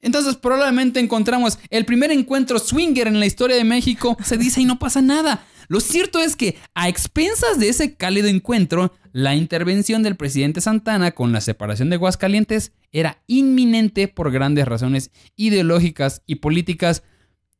Entonces 0.00 0.36
probablemente 0.36 0.98
encontramos 1.00 1.58
el 1.70 1.84
primer 1.84 2.10
encuentro 2.10 2.58
swinger 2.58 3.06
en 3.06 3.20
la 3.20 3.26
historia 3.26 3.56
de 3.56 3.64
México. 3.64 4.16
Se 4.24 4.36
dice 4.36 4.60
y 4.60 4.64
no 4.64 4.78
pasa 4.78 5.00
nada. 5.00 5.44
Lo 5.68 5.80
cierto 5.80 6.20
es 6.20 6.36
que 6.36 6.56
a 6.74 6.88
expensas 6.88 7.58
de 7.58 7.68
ese 7.68 7.94
cálido 7.94 8.28
encuentro, 8.28 8.92
la 9.12 9.34
intervención 9.34 10.02
del 10.02 10.16
presidente 10.16 10.60
Santana 10.60 11.12
con 11.12 11.32
la 11.32 11.40
separación 11.40 11.90
de 11.90 11.96
Aguascalientes 11.96 12.72
era 12.90 13.22
inminente 13.26 14.08
por 14.08 14.30
grandes 14.30 14.66
razones 14.66 15.10
ideológicas 15.36 16.22
y 16.26 16.36
políticas. 16.36 17.02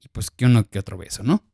Y 0.00 0.08
pues 0.08 0.30
que 0.30 0.46
uno 0.46 0.68
que 0.68 0.78
otro 0.78 0.98
beso, 0.98 1.22
¿no? 1.22 1.44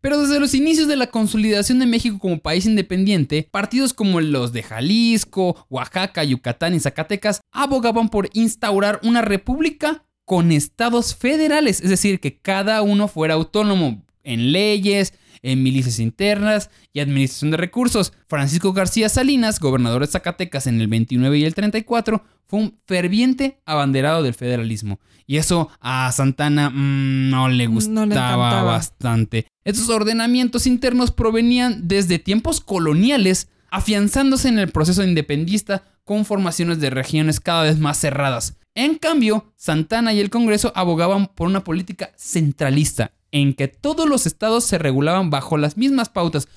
Pero 0.00 0.20
desde 0.20 0.38
los 0.38 0.54
inicios 0.54 0.86
de 0.86 0.96
la 0.96 1.08
consolidación 1.08 1.80
de 1.80 1.86
México 1.86 2.18
como 2.18 2.38
país 2.38 2.66
independiente, 2.66 3.48
partidos 3.50 3.92
como 3.92 4.20
los 4.20 4.52
de 4.52 4.62
Jalisco, 4.62 5.66
Oaxaca, 5.68 6.22
Yucatán 6.22 6.74
y 6.74 6.80
Zacatecas 6.80 7.40
abogaban 7.50 8.08
por 8.08 8.30
instaurar 8.32 9.00
una 9.02 9.22
república 9.22 10.04
con 10.24 10.52
estados 10.52 11.16
federales, 11.16 11.80
es 11.80 11.90
decir, 11.90 12.20
que 12.20 12.38
cada 12.38 12.82
uno 12.82 13.08
fuera 13.08 13.34
autónomo 13.34 14.04
en 14.28 14.52
leyes, 14.52 15.14
en 15.42 15.62
milicias 15.62 15.98
internas 15.98 16.70
y 16.92 17.00
administración 17.00 17.50
de 17.50 17.56
recursos. 17.56 18.12
Francisco 18.28 18.72
García 18.72 19.08
Salinas, 19.08 19.60
gobernador 19.60 20.02
de 20.02 20.12
Zacatecas 20.12 20.66
en 20.66 20.80
el 20.80 20.88
29 20.88 21.38
y 21.38 21.44
el 21.44 21.54
34, 21.54 22.22
fue 22.46 22.60
un 22.60 22.78
ferviente 22.86 23.60
abanderado 23.66 24.22
del 24.22 24.34
federalismo. 24.34 25.00
Y 25.26 25.36
eso 25.36 25.68
a 25.80 26.10
Santana 26.12 26.70
mm, 26.70 27.30
no 27.30 27.48
le 27.48 27.68
No 27.68 28.06
le 28.06 28.14
gustaba 28.14 28.62
bastante. 28.62 29.46
Estos 29.64 29.90
ordenamientos 29.90 30.66
internos 30.66 31.10
provenían 31.12 31.86
desde 31.86 32.18
tiempos 32.18 32.60
coloniales, 32.60 33.48
afianzándose 33.70 34.48
en 34.48 34.58
el 34.58 34.70
proceso 34.70 35.04
independista 35.04 35.84
con 36.04 36.24
formaciones 36.24 36.80
de 36.80 36.88
regiones 36.88 37.40
cada 37.40 37.64
vez 37.64 37.78
más 37.78 38.00
cerradas. 38.00 38.56
En 38.74 38.94
cambio, 38.94 39.52
Santana 39.56 40.14
y 40.14 40.20
el 40.20 40.30
Congreso 40.30 40.72
abogaban 40.74 41.26
por 41.26 41.48
una 41.48 41.64
política 41.64 42.12
centralista, 42.16 43.12
en 43.32 43.54
que 43.54 43.68
todos 43.68 44.08
los 44.08 44.26
estados 44.26 44.64
se 44.64 44.78
regulaban 44.78 45.30
bajo 45.30 45.58
las 45.58 45.76
mismas 45.76 46.08
pautas, 46.08 46.48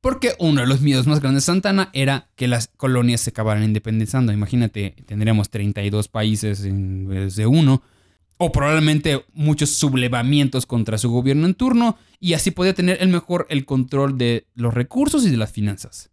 porque 0.00 0.34
uno 0.38 0.62
de 0.62 0.66
los 0.66 0.80
miedos 0.80 1.06
más 1.06 1.20
grandes 1.20 1.44
de 1.44 1.46
Santana 1.46 1.90
era 1.92 2.30
que 2.36 2.48
las 2.48 2.68
colonias 2.68 3.20
se 3.20 3.30
acabaran 3.30 3.64
independizando. 3.64 4.32
Imagínate, 4.32 4.94
tendríamos 5.06 5.50
32 5.50 6.08
países 6.08 6.64
en 6.64 7.08
vez 7.08 7.36
de 7.36 7.46
uno, 7.46 7.82
o 8.38 8.52
probablemente 8.52 9.26
muchos 9.34 9.70
sublevamientos 9.70 10.64
contra 10.64 10.96
su 10.96 11.10
gobierno 11.10 11.46
en 11.46 11.54
turno, 11.54 11.98
y 12.18 12.32
así 12.32 12.50
podía 12.50 12.74
tener 12.74 12.98
el 13.02 13.08
mejor 13.08 13.46
el 13.50 13.66
control 13.66 14.16
de 14.16 14.46
los 14.54 14.72
recursos 14.72 15.26
y 15.26 15.30
de 15.30 15.36
las 15.36 15.52
finanzas. 15.52 16.10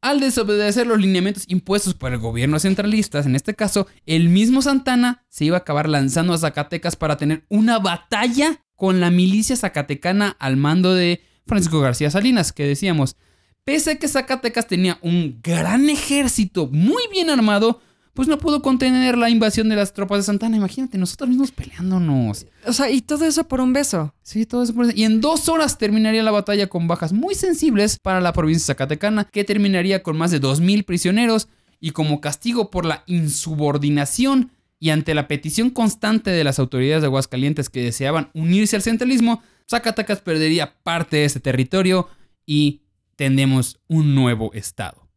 Al 0.00 0.20
desobedecer 0.20 0.86
los 0.86 1.00
lineamientos 1.00 1.44
impuestos 1.48 1.94
por 1.94 2.12
el 2.12 2.18
gobierno 2.18 2.60
centralista, 2.60 3.20
en 3.20 3.34
este 3.34 3.54
caso, 3.54 3.88
el 4.06 4.28
mismo 4.28 4.62
Santana 4.62 5.24
se 5.28 5.44
iba 5.44 5.56
a 5.56 5.60
acabar 5.60 5.88
lanzando 5.88 6.32
a 6.32 6.38
Zacatecas 6.38 6.94
para 6.94 7.16
tener 7.16 7.44
una 7.48 7.80
batalla 7.80 8.64
con 8.78 9.00
la 9.00 9.10
milicia 9.10 9.56
zacatecana 9.56 10.36
al 10.38 10.56
mando 10.56 10.94
de 10.94 11.20
Francisco 11.46 11.80
García 11.80 12.12
Salinas, 12.12 12.52
que 12.52 12.64
decíamos, 12.64 13.16
pese 13.64 13.90
a 13.90 13.94
que 13.96 14.06
Zacatecas 14.06 14.68
tenía 14.68 14.98
un 15.02 15.40
gran 15.42 15.90
ejército 15.90 16.68
muy 16.68 17.02
bien 17.10 17.28
armado, 17.28 17.80
pues 18.14 18.28
no 18.28 18.38
pudo 18.38 18.62
contener 18.62 19.18
la 19.18 19.30
invasión 19.30 19.68
de 19.68 19.74
las 19.74 19.94
tropas 19.94 20.20
de 20.20 20.22
Santana. 20.22 20.56
Imagínate, 20.56 20.96
nosotros 20.96 21.28
mismos 21.28 21.50
peleándonos. 21.50 22.46
O 22.66 22.72
sea, 22.72 22.88
y 22.88 23.02
todo 23.02 23.24
eso 23.24 23.48
por 23.48 23.60
un 23.60 23.72
beso. 23.72 24.14
Sí, 24.22 24.46
todo 24.46 24.62
eso. 24.62 24.74
por. 24.74 24.96
Y 24.96 25.02
en 25.02 25.20
dos 25.20 25.48
horas 25.48 25.76
terminaría 25.76 26.22
la 26.22 26.30
batalla 26.30 26.68
con 26.68 26.86
bajas 26.86 27.12
muy 27.12 27.34
sensibles 27.34 27.98
para 28.00 28.20
la 28.20 28.32
provincia 28.32 28.66
zacatecana, 28.66 29.24
que 29.24 29.42
terminaría 29.42 30.04
con 30.04 30.16
más 30.16 30.30
de 30.30 30.40
2.000 30.40 30.84
prisioneros. 30.84 31.48
Y 31.80 31.90
como 31.90 32.20
castigo 32.20 32.70
por 32.70 32.84
la 32.84 33.02
insubordinación 33.06 34.52
y 34.80 34.90
ante 34.90 35.14
la 35.14 35.28
petición 35.28 35.70
constante 35.70 36.30
de 36.30 36.44
las 36.44 36.58
autoridades 36.58 37.02
de 37.02 37.06
Aguascalientes 37.06 37.68
que 37.68 37.82
deseaban 37.82 38.30
unirse 38.34 38.76
al 38.76 38.82
centralismo, 38.82 39.42
Zacatecas 39.68 40.20
perdería 40.20 40.74
parte 40.82 41.18
de 41.18 41.24
ese 41.24 41.40
territorio 41.40 42.08
y 42.46 42.82
tendremos 43.16 43.80
un 43.88 44.14
nuevo 44.14 44.52
estado. 44.54 45.08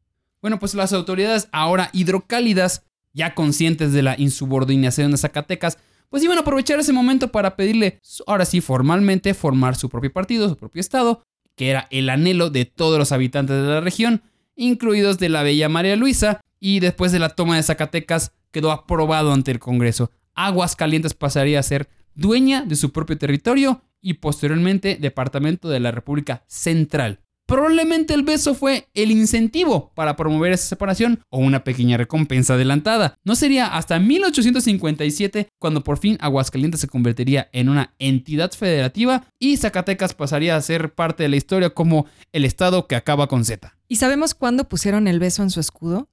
Bueno, 0.42 0.60
pues 0.60 0.74
las 0.74 0.92
autoridades 0.92 1.48
ahora 1.52 1.90
hidrocálidas, 1.94 2.84
ya 3.14 3.36
conscientes 3.36 3.94
de 3.94 4.02
la 4.02 4.16
insubordinación 4.18 5.12
de 5.12 5.18
Zacatecas, 5.18 5.78
pues 6.10 6.24
iban 6.24 6.38
a 6.38 6.42
aprovechar 6.42 6.80
ese 6.80 6.92
momento 6.92 7.32
para 7.32 7.56
pedirle, 7.56 8.00
ahora 8.28 8.46
sí, 8.46 8.60
formalmente, 8.60 9.34
formar 9.34 9.76
su 9.76 9.88
propio 9.90 10.12
partido, 10.12 10.50
su 10.50 10.58
propio 10.58 10.82
estado, 10.82 11.24
que 11.56 11.70
era 11.70 11.88
el 11.92 12.10
anhelo 12.10 12.50
de 12.50 12.66
todos 12.66 12.98
los 12.98 13.12
habitantes 13.12 13.56
de 13.56 13.70
la 13.70 13.82
región, 13.82 14.24
incluidos 14.56 15.20
de 15.20 15.30
la 15.30 15.44
bella 15.44 15.70
María 15.70 15.96
Luisa, 15.96 16.42
y 16.62 16.80
después 16.80 17.12
de 17.12 17.20
la 17.20 17.30
toma 17.30 17.58
de 17.58 17.64
Zacatecas 17.64 18.32
quedó 18.52 18.72
aprobado 18.72 19.34
ante 19.34 19.52
el 19.52 19.60
Congreso. 19.60 20.12
Aguascalientes 20.36 21.14
pasaría 21.14 21.60
a 21.60 21.64
ser 21.64 21.90
dueña 22.16 22.62
de 22.62 22.76
su 22.78 22.94
propio 22.94 23.18
territorio 23.18 23.82
y 24.00 24.16
posteriormente 24.16 24.98
departamento 25.00 25.68
de 25.68 25.80
la 25.82 25.92
República 25.92 26.44
Central. 26.48 27.20
Probablemente 27.48 28.14
el 28.14 28.24
beso 28.24 28.56
fue 28.56 28.88
el 28.94 29.12
incentivo 29.12 29.92
para 29.94 30.16
promover 30.16 30.54
esa 30.54 30.68
separación 30.68 31.20
o 31.30 31.40
una 31.40 31.66
pequeña 31.66 31.98
recompensa 31.98 32.54
adelantada. 32.54 33.16
No 33.26 33.36
sería 33.36 33.76
hasta 33.76 34.00
1857 34.00 35.50
cuando 35.60 35.84
por 35.84 35.98
fin 35.98 36.18
Aguascalientes 36.22 36.80
se 36.80 36.88
convertiría 36.88 37.50
en 37.52 37.68
una 37.68 37.94
entidad 38.00 38.52
federativa 38.52 39.26
y 39.38 39.58
Zacatecas 39.58 40.14
pasaría 40.14 40.56
a 40.56 40.62
ser 40.62 40.94
parte 40.94 41.24
de 41.24 41.30
la 41.30 41.36
historia 41.36 41.72
como 41.72 42.06
el 42.32 42.46
estado 42.46 42.88
que 42.88 42.96
acaba 42.96 43.28
con 43.28 43.44
Z. 43.44 43.76
¿Y 43.90 43.98
sabemos 43.98 44.34
cuándo 44.34 44.70
pusieron 44.70 45.10
el 45.10 45.20
beso 45.20 45.44
en 45.44 45.50
su 45.50 45.60
escudo? 45.60 46.08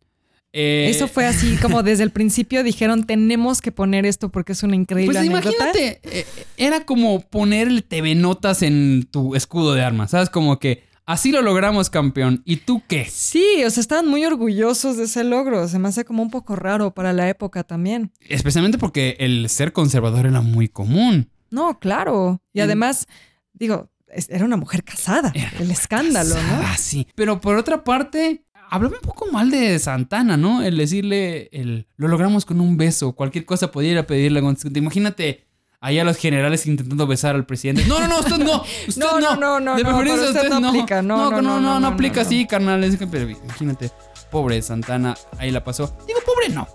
Eh, 0.53 0.87
Eso 0.91 1.09
fue 1.09 1.27
así 1.27 1.57
como 1.61 1.83
desde 1.83 2.05
el 2.05 2.11
principio 2.11 2.63
dijeron 2.65 3.05
tenemos 3.05 3.61
que 3.61 3.71
poner 3.71 4.07
esto 4.07 4.31
porque 4.31 4.53
es 4.53 4.63
una 4.63 4.77
increíble 4.77 5.19
Pues 5.21 5.29
anécdota. 5.29 5.49
imagínate, 5.57 6.01
eh, 6.05 6.27
era 6.57 6.87
como 6.87 7.21
poner 7.21 7.69
el 7.69 7.85
TV 7.85 8.15
Notas 8.15 8.63
en 8.63 9.07
tu 9.11 9.35
escudo 9.35 9.75
de 9.75 9.83
armas, 9.83 10.13
¿sabes? 10.13 10.31
Como 10.31 10.59
que 10.59 10.85
así 11.05 11.33
lo 11.33 11.43
logramos, 11.43 11.91
campeón. 11.91 12.43
¿Y 12.47 12.57
tú 12.57 12.83
qué? 12.89 13.05
Sí, 13.11 13.63
o 13.67 13.71
sea, 13.71 13.81
estaban 13.83 14.07
muy 14.09 14.25
orgullosos 14.25 14.97
de 14.97 15.05
ese 15.05 15.23
logro. 15.23 15.69
Se 15.69 15.79
me 15.79 15.89
hace 15.89 16.05
como 16.07 16.23
un 16.23 16.31
poco 16.31 16.57
raro 16.57 16.95
para 16.95 17.13
la 17.13 17.29
época 17.29 17.63
también. 17.65 18.11
Especialmente 18.27 18.79
porque 18.79 19.17
el 19.21 19.49
ser 19.51 19.73
conservador 19.75 20.25
era 20.27 20.41
muy 20.41 20.69
común. 20.69 21.31
No, 21.51 21.79
claro. 21.79 22.41
Y 22.55 22.61
En- 22.61 22.65
además, 22.65 23.07
digo, 23.53 23.91
era 24.29 24.45
una 24.47 24.57
mujer 24.57 24.83
casada. 24.85 25.33
el 25.61 25.71
escándalo, 25.71 26.35
Ah, 26.39 26.77
sí. 26.79 27.07
Pero 27.15 27.41
por 27.41 27.57
otra 27.57 27.85
parte, 27.85 28.45
hablaba 28.71 28.97
un 28.97 29.03
poco 29.03 29.31
mal 29.31 29.51
de 29.51 29.79
Santana, 29.79 30.37
¿no? 30.37 30.63
El 30.63 30.77
decirle, 30.77 31.49
el, 31.53 31.87
lo 31.97 32.09
logramos 32.09 32.45
con 32.45 32.61
un 32.61 32.77
beso, 32.77 33.13
cualquier 33.13 33.45
cosa 33.45 33.71
podía 33.71 33.93
ir 33.93 33.99
a 33.99 34.07
pedirle. 34.07 34.43
Imagínate 34.75 35.47
ahí 35.81 35.99
a 35.99 36.05
los 36.05 36.17
generales 36.17 36.67
intentando 36.67 37.07
besar 37.07 37.35
al 37.35 37.47
presidente. 37.47 37.85
No, 37.87 38.01
no, 38.01 38.09
no, 38.09 38.19
usted 38.21 38.39
no. 38.39 38.63
Usted 38.89 39.01
No, 39.01 39.21
no, 39.21 39.37
no, 39.37 39.61
no, 39.61 39.77
De 39.77 39.83
no, 39.83 39.91
preferencia 39.91 40.31
usted 40.31 40.61
no 40.61 40.69
aplica. 40.69 41.03
No, 41.03 41.31
no, 41.31 41.31
no, 41.31 41.43
no, 41.43 41.43
no, 41.43 41.61
no, 41.61 41.81
no, 41.81 41.87
aplica 41.89 42.17
no, 42.17 42.23
así, 42.23 42.47
carnal. 42.47 42.99
Pero 43.11 43.31
imagínate, 43.31 43.91
pobre 44.31 44.61
Santana, 44.63 45.17
ahí 45.39 45.51
la 45.51 45.65
pasó. 45.65 45.97
Digo, 46.07 46.21
pobre 46.25 46.49
no. 46.51 46.67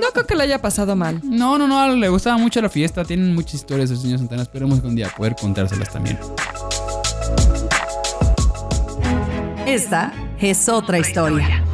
No 0.00 0.08
creo 0.12 0.26
que 0.26 0.34
le 0.34 0.42
haya 0.42 0.60
pasado 0.60 0.96
mal. 0.96 1.20
No, 1.22 1.56
no, 1.56 1.68
no, 1.68 1.94
le 1.94 2.08
gustaba 2.08 2.36
mucho 2.36 2.60
la 2.60 2.68
fiesta. 2.68 3.04
Tienen 3.04 3.34
muchas 3.34 3.54
historias 3.54 3.90
el 3.90 3.98
señor 3.98 4.18
Santana. 4.18 4.42
Esperemos 4.42 4.80
que 4.80 4.86
un 4.86 4.96
día 4.96 5.08
poder 5.16 5.36
contárselas 5.36 5.92
también. 5.92 6.18
Esta 9.66 10.12
es 10.48 10.68
otra 10.68 10.98
historia. 10.98 11.64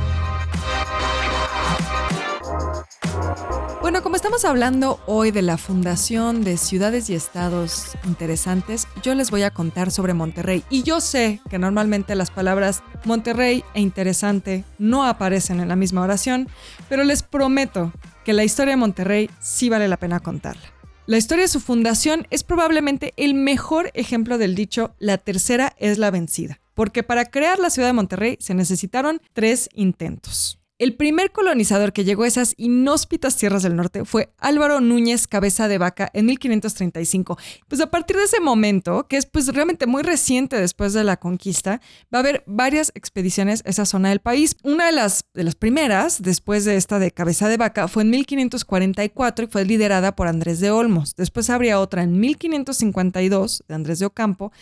Bueno, 3.81 4.03
como 4.03 4.17
estamos 4.17 4.45
hablando 4.45 4.99
hoy 5.07 5.31
de 5.31 5.43
la 5.43 5.57
fundación 5.57 6.43
de 6.43 6.57
ciudades 6.57 7.09
y 7.09 7.15
estados 7.15 7.93
interesantes, 8.05 8.89
yo 9.03 9.15
les 9.15 9.31
voy 9.31 9.45
a 9.45 9.53
contar 9.53 9.93
sobre 9.93 10.15
Monterrey. 10.15 10.65
Y 10.71 10.83
yo 10.83 11.01
sé 11.01 11.41
que 11.49 11.59
normalmente 11.59 12.17
las 12.17 12.33
palabras 12.33 12.83
Monterrey 13.05 13.63
e 13.75 13.81
interesante 13.81 14.65
no 14.79 15.05
aparecen 15.05 15.61
en 15.61 15.69
la 15.69 15.77
misma 15.77 16.03
oración, 16.03 16.49
pero 16.89 17.05
les 17.05 17.23
prometo 17.23 17.93
que 18.25 18.33
la 18.33 18.43
historia 18.43 18.73
de 18.73 18.79
Monterrey 18.79 19.31
sí 19.39 19.69
vale 19.69 19.87
la 19.87 19.99
pena 19.99 20.19
contarla. 20.19 20.73
La 21.07 21.19
historia 21.19 21.43
de 21.43 21.49
su 21.49 21.61
fundación 21.61 22.27
es 22.31 22.43
probablemente 22.43 23.15
el 23.17 23.35
mejor 23.35 23.93
ejemplo 23.95 24.39
del 24.39 24.57
dicho 24.57 24.97
la 24.99 25.19
tercera 25.19 25.73
es 25.79 25.99
la 25.99 26.11
vencida, 26.11 26.59
porque 26.77 27.03
para 27.03 27.25
crear 27.25 27.59
la 27.59 27.71
ciudad 27.71 27.89
de 27.89 27.95
Monterrey 27.95 28.37
se 28.39 28.55
necesitaron 28.55 29.21
tres 29.33 29.69
intentos. 29.73 30.61
El 30.79 30.95
primer 30.95 31.33
colonizador 31.33 31.95
que 31.95 32.05
llegó 32.05 32.25
a 32.25 32.29
esas 32.29 32.53
inhóspitas 32.59 33.39
tierras 33.39 33.63
del 33.63 33.77
norte 33.77 34.05
fue 34.05 34.35
Álvaro 34.37 34.83
Núñez 34.83 35.27
Cabeza 35.27 35.69
de 35.69 35.79
Vaca 35.79 36.11
en 36.13 36.27
1535. 36.27 37.39
Pues 37.67 37.81
a 37.81 37.91
partir 37.91 38.17
de 38.17 38.25
ese 38.25 38.41
momento, 38.41 39.07
que 39.09 39.17
es 39.17 39.25
pues 39.25 39.49
realmente 39.49 39.87
muy 39.87 40.03
reciente 40.03 40.61
después 40.61 40.93
de 40.93 41.03
la 41.03 41.17
conquista, 41.17 41.81
va 42.15 42.19
a 42.19 42.21
haber 42.21 42.45
varias 42.47 42.93
expediciones 42.95 43.63
a 43.65 43.71
esa 43.71 43.87
zona 43.87 44.11
del 44.11 44.21
país. 44.21 44.55
Una 44.65 44.85
de 44.85 44.93
las, 44.93 45.25
de 45.33 45.45
las 45.45 45.55
primeras, 45.55 46.21
después 46.21 46.67
de 46.67 46.77
esta 46.77 46.99
de 46.99 47.11
Cabeza 47.11 47.49
de 47.49 47.57
Vaca, 47.57 47.89
fue 47.89 48.03
en 48.03 48.11
1544 48.11 49.47
y 49.47 49.49
fue 49.49 49.65
liderada 49.65 50.15
por 50.15 50.29
Andrés 50.29 50.61
de 50.61 50.73
Olmos. 50.73 51.17
Después 51.17 51.49
habría 51.49 51.81
otra 51.81 52.03
en 52.03 52.21
1552 52.21 53.65
de 53.67 53.75
Andrés 53.75 53.99
de 53.99 54.05
Ocampo, 54.05 54.53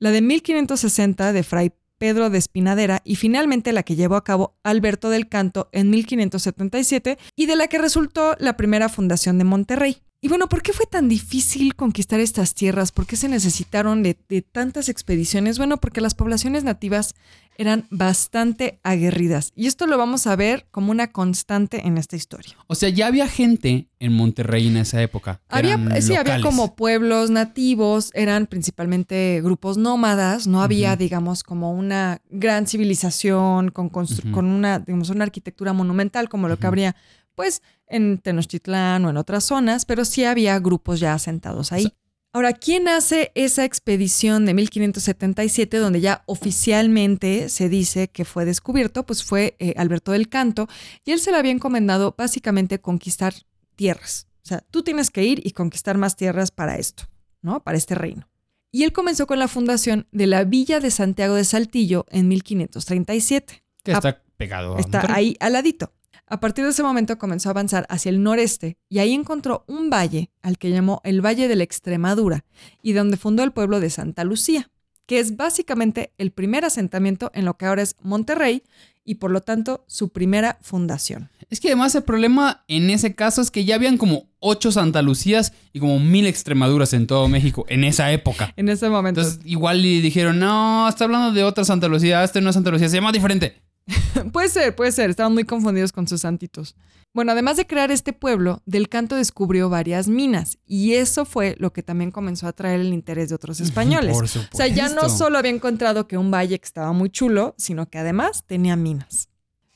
la 0.00 0.10
de 0.10 0.22
1560 0.22 1.32
de 1.32 1.42
Fray 1.42 1.72
Pedro 1.98 2.30
de 2.30 2.38
Espinadera 2.38 3.02
y 3.04 3.16
finalmente 3.16 3.72
la 3.72 3.82
que 3.82 3.94
llevó 3.94 4.16
a 4.16 4.24
cabo 4.24 4.56
Alberto 4.64 5.10
del 5.10 5.28
Canto 5.28 5.68
en 5.72 5.90
1577 5.90 7.18
y 7.36 7.46
de 7.46 7.56
la 7.56 7.68
que 7.68 7.78
resultó 7.78 8.34
la 8.38 8.56
primera 8.56 8.88
fundación 8.88 9.36
de 9.36 9.44
Monterrey. 9.44 10.02
Y 10.22 10.28
bueno, 10.28 10.48
¿por 10.48 10.62
qué 10.62 10.74
fue 10.74 10.84
tan 10.84 11.08
difícil 11.08 11.74
conquistar 11.74 12.20
estas 12.20 12.54
tierras? 12.54 12.92
¿Por 12.92 13.06
qué 13.06 13.16
se 13.16 13.28
necesitaron 13.28 14.02
de, 14.02 14.18
de 14.28 14.42
tantas 14.42 14.90
expediciones? 14.90 15.56
Bueno, 15.56 15.78
porque 15.78 16.02
las 16.02 16.14
poblaciones 16.14 16.62
nativas 16.62 17.14
eran 17.56 17.86
bastante 17.90 18.80
aguerridas. 18.82 19.52
Y 19.54 19.66
esto 19.66 19.86
lo 19.86 19.98
vamos 19.98 20.26
a 20.26 20.36
ver 20.36 20.66
como 20.70 20.90
una 20.90 21.12
constante 21.12 21.86
en 21.86 21.98
esta 21.98 22.16
historia. 22.16 22.54
O 22.66 22.74
sea, 22.74 22.88
ya 22.90 23.06
había 23.06 23.28
gente 23.28 23.88
en 23.98 24.12
Monterrey 24.12 24.68
en 24.68 24.76
esa 24.78 25.02
época. 25.02 25.40
Había, 25.48 25.78
sí, 26.00 26.16
había 26.16 26.40
como 26.40 26.74
pueblos 26.74 27.30
nativos, 27.30 28.10
eran 28.14 28.46
principalmente 28.46 29.40
grupos 29.42 29.76
nómadas, 29.76 30.46
no 30.46 30.62
había, 30.62 30.96
digamos, 30.96 31.42
como 31.42 31.72
una 31.72 32.20
gran 32.30 32.66
civilización 32.66 33.70
con, 33.70 33.86
Ujú. 33.86 34.30
con 34.32 34.46
una, 34.46 34.78
digamos, 34.78 35.10
una 35.10 35.24
arquitectura 35.24 35.72
monumental 35.72 36.28
como 36.28 36.48
lo 36.48 36.58
que 36.58 36.66
habría, 36.66 36.96
pues, 37.34 37.62
en 37.90 38.18
Tenochtitlán 38.18 39.04
o 39.04 39.10
en 39.10 39.16
otras 39.16 39.44
zonas, 39.44 39.84
pero 39.84 40.04
sí 40.04 40.24
había 40.24 40.58
grupos 40.58 41.00
ya 41.00 41.14
asentados 41.14 41.72
ahí. 41.72 41.92
Ahora, 42.32 42.52
¿quién 42.52 42.86
hace 42.86 43.32
esa 43.34 43.64
expedición 43.64 44.46
de 44.46 44.54
1577 44.54 45.78
donde 45.78 46.00
ya 46.00 46.22
oficialmente 46.26 47.48
se 47.48 47.68
dice 47.68 48.08
que 48.08 48.24
fue 48.24 48.44
descubierto? 48.44 49.04
Pues 49.04 49.24
fue 49.24 49.56
eh, 49.58 49.74
Alberto 49.76 50.12
del 50.12 50.28
Canto 50.28 50.68
y 51.04 51.10
él 51.10 51.18
se 51.20 51.32
le 51.32 51.38
había 51.38 51.50
encomendado 51.50 52.14
básicamente 52.16 52.80
conquistar 52.80 53.34
tierras. 53.74 54.28
O 54.44 54.48
sea, 54.48 54.60
tú 54.70 54.82
tienes 54.82 55.10
que 55.10 55.24
ir 55.24 55.44
y 55.44 55.50
conquistar 55.50 55.98
más 55.98 56.16
tierras 56.16 56.50
para 56.52 56.76
esto, 56.76 57.04
¿no? 57.42 57.62
Para 57.64 57.76
este 57.76 57.96
reino. 57.96 58.28
Y 58.70 58.84
él 58.84 58.92
comenzó 58.92 59.26
con 59.26 59.40
la 59.40 59.48
fundación 59.48 60.06
de 60.12 60.28
la 60.28 60.44
Villa 60.44 60.78
de 60.78 60.92
Santiago 60.92 61.34
de 61.34 61.44
Saltillo 61.44 62.06
en 62.10 62.28
1537. 62.28 63.64
Que 63.82 63.92
Ah, 63.92 63.96
está 63.96 64.22
pegado. 64.36 64.76
a 64.76 64.80
Está 64.80 65.12
ahí 65.12 65.36
al 65.40 65.54
ladito. 65.54 65.92
A 66.32 66.38
partir 66.38 66.64
de 66.64 66.70
ese 66.70 66.84
momento 66.84 67.18
comenzó 67.18 67.48
a 67.48 67.50
avanzar 67.50 67.86
hacia 67.88 68.08
el 68.08 68.22
noreste 68.22 68.78
y 68.88 69.00
ahí 69.00 69.14
encontró 69.14 69.64
un 69.66 69.90
valle 69.90 70.30
al 70.42 70.58
que 70.58 70.70
llamó 70.70 71.00
el 71.02 71.26
Valle 71.26 71.48
de 71.48 71.56
la 71.56 71.64
Extremadura 71.64 72.44
y 72.82 72.92
donde 72.92 73.16
fundó 73.16 73.42
el 73.42 73.50
pueblo 73.50 73.80
de 73.80 73.90
Santa 73.90 74.22
Lucía, 74.22 74.70
que 75.06 75.18
es 75.18 75.36
básicamente 75.36 76.12
el 76.18 76.30
primer 76.30 76.64
asentamiento 76.64 77.32
en 77.34 77.46
lo 77.46 77.56
que 77.56 77.66
ahora 77.66 77.82
es 77.82 77.96
Monterrey 78.00 78.62
y 79.04 79.16
por 79.16 79.32
lo 79.32 79.40
tanto 79.40 79.84
su 79.88 80.10
primera 80.10 80.60
fundación. 80.62 81.30
Es 81.48 81.58
que 81.58 81.66
además 81.66 81.96
el 81.96 82.04
problema 82.04 82.62
en 82.68 82.90
ese 82.90 83.16
caso 83.16 83.42
es 83.42 83.50
que 83.50 83.64
ya 83.64 83.74
habían 83.74 83.98
como 83.98 84.28
ocho 84.38 84.70
Santa 84.70 85.02
Lucías 85.02 85.52
y 85.72 85.80
como 85.80 85.98
mil 85.98 86.28
Extremaduras 86.28 86.92
en 86.92 87.08
todo 87.08 87.26
México 87.26 87.66
en 87.68 87.82
esa 87.82 88.12
época. 88.12 88.54
En 88.54 88.68
ese 88.68 88.88
momento. 88.88 89.20
Entonces 89.20 89.44
igual 89.44 89.82
le 89.82 90.00
dijeron, 90.00 90.38
no, 90.38 90.88
está 90.88 91.06
hablando 91.06 91.32
de 91.32 91.42
otra 91.42 91.64
Santa 91.64 91.88
Lucía, 91.88 92.22
este 92.22 92.40
no 92.40 92.50
es 92.50 92.54
Santa 92.54 92.70
Lucía, 92.70 92.88
se 92.88 92.94
llama 92.94 93.10
diferente. 93.10 93.60
puede 94.32 94.48
ser, 94.48 94.74
puede 94.74 94.92
ser. 94.92 95.10
Estaban 95.10 95.32
muy 95.32 95.44
confundidos 95.44 95.92
con 95.92 96.06
sus 96.06 96.20
santitos. 96.22 96.76
Bueno, 97.12 97.32
además 97.32 97.56
de 97.56 97.66
crear 97.66 97.90
este 97.90 98.12
pueblo, 98.12 98.62
Del 98.66 98.88
Canto 98.88 99.16
descubrió 99.16 99.68
varias 99.68 100.06
minas 100.06 100.58
y 100.64 100.94
eso 100.94 101.24
fue 101.24 101.56
lo 101.58 101.72
que 101.72 101.82
también 101.82 102.12
comenzó 102.12 102.46
a 102.46 102.50
atraer 102.50 102.80
el 102.80 102.92
interés 102.92 103.30
de 103.30 103.34
otros 103.34 103.60
españoles. 103.60 104.12
Por 104.12 104.24
O 104.24 104.28
sea, 104.28 104.68
ya 104.68 104.88
no 104.90 105.08
solo 105.08 105.38
había 105.38 105.50
encontrado 105.50 106.06
que 106.06 106.16
un 106.16 106.30
valle 106.30 106.58
que 106.58 106.64
estaba 106.64 106.92
muy 106.92 107.10
chulo, 107.10 107.54
sino 107.58 107.88
que 107.88 107.98
además 107.98 108.44
tenía 108.46 108.76
minas. 108.76 109.29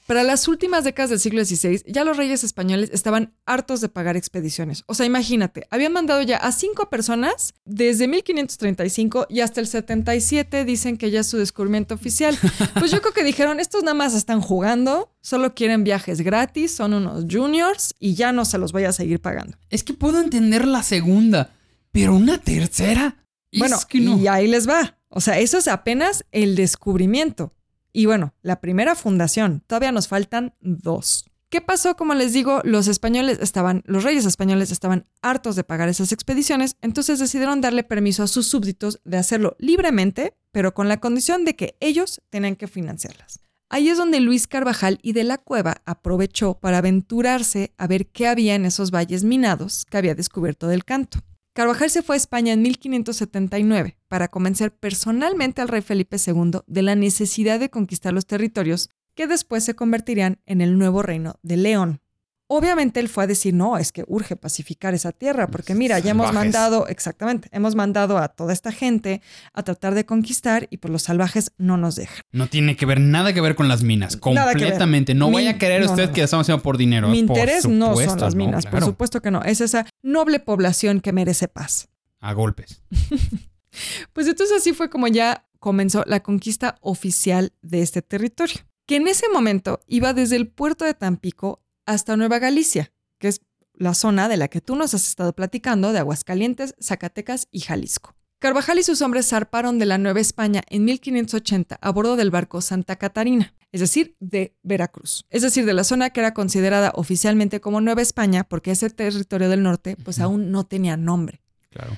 Para 0.06 0.22
las 0.22 0.48
últimas 0.48 0.84
décadas 0.84 1.08
del 1.08 1.18
siglo 1.18 1.42
XVI, 1.42 1.82
ya 1.86 2.04
los 2.04 2.18
reyes 2.18 2.44
españoles 2.44 2.90
estaban 2.92 3.32
hartos 3.46 3.80
de 3.80 3.88
pagar 3.88 4.18
expediciones. 4.18 4.84
O 4.86 4.92
sea, 4.92 5.06
imagínate, 5.06 5.66
habían 5.70 5.94
mandado 5.94 6.20
ya 6.20 6.36
a 6.36 6.52
cinco 6.52 6.90
personas 6.90 7.54
desde 7.64 8.06
1535 8.06 9.28
y 9.30 9.40
hasta 9.40 9.62
el 9.62 9.66
77 9.66 10.66
dicen 10.66 10.98
que 10.98 11.10
ya 11.10 11.20
es 11.20 11.26
su 11.26 11.38
descubrimiento 11.38 11.94
oficial. 11.94 12.38
Pues 12.74 12.90
yo 12.90 13.00
creo 13.00 13.14
que 13.14 13.24
dijeron, 13.24 13.60
estos 13.60 13.82
nada 13.82 13.94
más 13.94 14.14
están 14.14 14.40
jugando, 14.40 15.10
solo 15.22 15.54
quieren 15.54 15.84
viajes 15.84 16.20
gratis, 16.20 16.74
son 16.74 16.92
unos 16.92 17.24
juniors 17.30 17.94
y 17.98 18.14
ya 18.14 18.32
no 18.32 18.44
se 18.44 18.58
los 18.58 18.72
voy 18.72 18.84
a 18.84 18.92
seguir 18.92 19.20
pagando. 19.20 19.56
Es 19.70 19.84
que 19.84 19.94
puedo 19.94 20.20
entender 20.20 20.66
la 20.66 20.82
segunda, 20.82 21.54
pero 21.92 22.14
una 22.14 22.38
tercera. 22.38 23.24
Bueno, 23.56 23.76
es 23.76 23.86
que 23.86 24.00
no. 24.00 24.18
y 24.18 24.26
ahí 24.26 24.48
les 24.48 24.68
va. 24.68 24.98
O 25.08 25.20
sea, 25.20 25.38
eso 25.38 25.58
es 25.58 25.68
apenas 25.68 26.24
el 26.32 26.56
descubrimiento. 26.56 27.52
Y 27.96 28.06
bueno, 28.06 28.34
la 28.42 28.60
primera 28.60 28.96
fundación. 28.96 29.62
Todavía 29.68 29.92
nos 29.92 30.08
faltan 30.08 30.52
dos. 30.60 31.26
¿Qué 31.48 31.60
pasó? 31.60 31.94
Como 31.94 32.14
les 32.14 32.32
digo, 32.32 32.60
los 32.64 32.88
españoles 32.88 33.38
estaban, 33.40 33.84
los 33.86 34.02
reyes 34.02 34.26
españoles 34.26 34.72
estaban 34.72 35.06
hartos 35.22 35.54
de 35.54 35.62
pagar 35.62 35.88
esas 35.88 36.10
expediciones, 36.10 36.76
entonces 36.82 37.20
decidieron 37.20 37.60
darle 37.60 37.84
permiso 37.84 38.24
a 38.24 38.26
sus 38.26 38.48
súbditos 38.48 39.00
de 39.04 39.18
hacerlo 39.18 39.54
libremente, 39.60 40.36
pero 40.50 40.74
con 40.74 40.88
la 40.88 40.98
condición 40.98 41.44
de 41.44 41.54
que 41.54 41.76
ellos 41.78 42.20
tenían 42.30 42.56
que 42.56 42.66
financiarlas. 42.66 43.38
Ahí 43.68 43.88
es 43.88 43.96
donde 43.96 44.18
Luis 44.18 44.48
Carvajal 44.48 44.98
y 45.00 45.12
de 45.12 45.22
la 45.22 45.38
Cueva 45.38 45.76
aprovechó 45.86 46.54
para 46.54 46.78
aventurarse 46.78 47.72
a 47.78 47.86
ver 47.86 48.08
qué 48.08 48.26
había 48.26 48.56
en 48.56 48.64
esos 48.64 48.90
valles 48.90 49.22
minados 49.22 49.84
que 49.84 49.98
había 49.98 50.16
descubierto 50.16 50.66
del 50.66 50.84
canto. 50.84 51.20
Carvajal 51.54 51.88
se 51.88 52.02
fue 52.02 52.16
a 52.16 52.18
España 52.18 52.52
en 52.52 52.62
1579 52.62 53.96
para 54.08 54.26
convencer 54.26 54.74
personalmente 54.74 55.62
al 55.62 55.68
rey 55.68 55.82
Felipe 55.82 56.16
II 56.16 56.62
de 56.66 56.82
la 56.82 56.96
necesidad 56.96 57.60
de 57.60 57.70
conquistar 57.70 58.12
los 58.12 58.26
territorios 58.26 58.90
que 59.14 59.28
después 59.28 59.62
se 59.62 59.76
convertirían 59.76 60.40
en 60.46 60.60
el 60.60 60.76
nuevo 60.76 61.02
reino 61.02 61.36
de 61.42 61.56
León. 61.56 62.00
Obviamente 62.56 63.00
él 63.00 63.08
fue 63.08 63.24
a 63.24 63.26
decir, 63.26 63.52
no, 63.54 63.76
es 63.78 63.90
que 63.92 64.04
urge 64.06 64.36
pacificar 64.36 64.94
esa 64.94 65.12
tierra, 65.12 65.48
porque 65.48 65.74
mira, 65.74 65.98
ya 65.98 66.12
hemos 66.12 66.26
Salvajes. 66.26 66.52
mandado, 66.52 66.86
exactamente, 66.88 67.48
hemos 67.52 67.74
mandado 67.74 68.18
a 68.18 68.28
toda 68.28 68.52
esta 68.52 68.70
gente 68.72 69.22
a 69.52 69.62
tratar 69.62 69.94
de 69.94 70.06
conquistar 70.06 70.66
y 70.70 70.76
pues 70.76 70.92
los 70.92 71.02
salvajes 71.02 71.52
no 71.58 71.76
nos 71.76 71.96
dejan. 71.96 72.20
No 72.32 72.46
tiene 72.48 72.76
que 72.76 72.86
ver 72.86 73.00
nada 73.00 73.32
que 73.32 73.40
ver 73.40 73.54
con 73.56 73.66
las 73.68 73.82
minas. 73.82 74.16
Completamente. 74.16 75.14
No 75.14 75.28
Mi- 75.28 75.34
vaya 75.34 75.50
a 75.50 75.58
creer 75.58 75.84
no, 75.84 75.90
usted 75.90 76.02
no, 76.04 76.08
no. 76.08 76.14
que 76.14 76.22
estamos 76.22 76.44
haciendo 76.44 76.62
por 76.62 76.76
dinero. 76.78 77.08
Mi 77.08 77.22
Por 77.24 77.36
interés 77.38 77.66
no 77.68 77.96
son 77.96 78.20
las 78.20 78.34
minas, 78.34 78.66
por 78.66 78.84
supuesto 78.84 79.20
que 79.20 79.30
no, 79.30 79.42
es 79.42 79.60
esa 79.60 79.86
noble 80.02 80.38
población 80.40 81.00
que 81.00 81.12
merece 81.12 81.48
paz. 81.48 81.88
A 82.20 82.32
golpes. 82.32 82.82
Pues 84.12 84.28
entonces 84.28 84.56
así 84.58 84.72
fue 84.72 84.88
como 84.88 85.08
ya 85.08 85.48
comenzó 85.58 86.04
la 86.06 86.22
conquista 86.22 86.76
oficial 86.80 87.52
de 87.62 87.82
este 87.82 88.02
territorio, 88.02 88.54
que 88.86 88.96
en 88.96 89.08
ese 89.08 89.26
momento 89.32 89.80
iba 89.88 90.12
desde 90.12 90.36
el 90.36 90.46
puerto 90.46 90.84
de 90.84 90.94
Tampico 90.94 91.63
hasta 91.86 92.16
Nueva 92.16 92.38
Galicia, 92.38 92.92
que 93.18 93.28
es 93.28 93.40
la 93.74 93.94
zona 93.94 94.28
de 94.28 94.36
la 94.36 94.48
que 94.48 94.60
tú 94.60 94.76
nos 94.76 94.94
has 94.94 95.06
estado 95.08 95.34
platicando, 95.34 95.92
de 95.92 95.98
Aguascalientes, 95.98 96.74
Zacatecas 96.80 97.48
y 97.50 97.60
Jalisco. 97.60 98.14
Carvajal 98.38 98.78
y 98.78 98.82
sus 98.82 99.00
hombres 99.00 99.28
zarparon 99.28 99.78
de 99.78 99.86
la 99.86 99.96
Nueva 99.96 100.20
España 100.20 100.62
en 100.68 100.84
1580 100.84 101.78
a 101.80 101.90
bordo 101.90 102.16
del 102.16 102.30
barco 102.30 102.60
Santa 102.60 102.96
Catarina, 102.96 103.54
es 103.72 103.80
decir, 103.80 104.16
de 104.20 104.54
Veracruz, 104.62 105.24
es 105.30 105.42
decir, 105.42 105.64
de 105.64 105.72
la 105.72 105.82
zona 105.82 106.10
que 106.10 106.20
era 106.20 106.34
considerada 106.34 106.92
oficialmente 106.94 107.60
como 107.62 107.80
Nueva 107.80 108.02
España 108.02 108.44
porque 108.44 108.72
ese 108.72 108.90
territorio 108.90 109.48
del 109.48 109.62
norte 109.62 109.96
pues 109.96 110.20
aún 110.20 110.50
no 110.50 110.64
tenía 110.64 110.96
nombre. 110.98 111.40
Claro. 111.70 111.96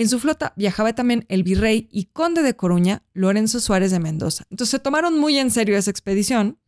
En 0.00 0.08
su 0.08 0.18
flota 0.18 0.54
viajaba 0.56 0.94
también 0.94 1.26
el 1.28 1.42
virrey 1.42 1.86
y 1.92 2.06
conde 2.06 2.42
de 2.42 2.56
Coruña, 2.56 3.02
Lorenzo 3.12 3.60
Suárez 3.60 3.90
de 3.90 3.98
Mendoza. 3.98 4.46
Entonces 4.48 4.70
se 4.70 4.78
tomaron 4.78 5.18
muy 5.18 5.36
en 5.36 5.50
serio 5.50 5.76
esa 5.76 5.90
expedición. 5.90 6.58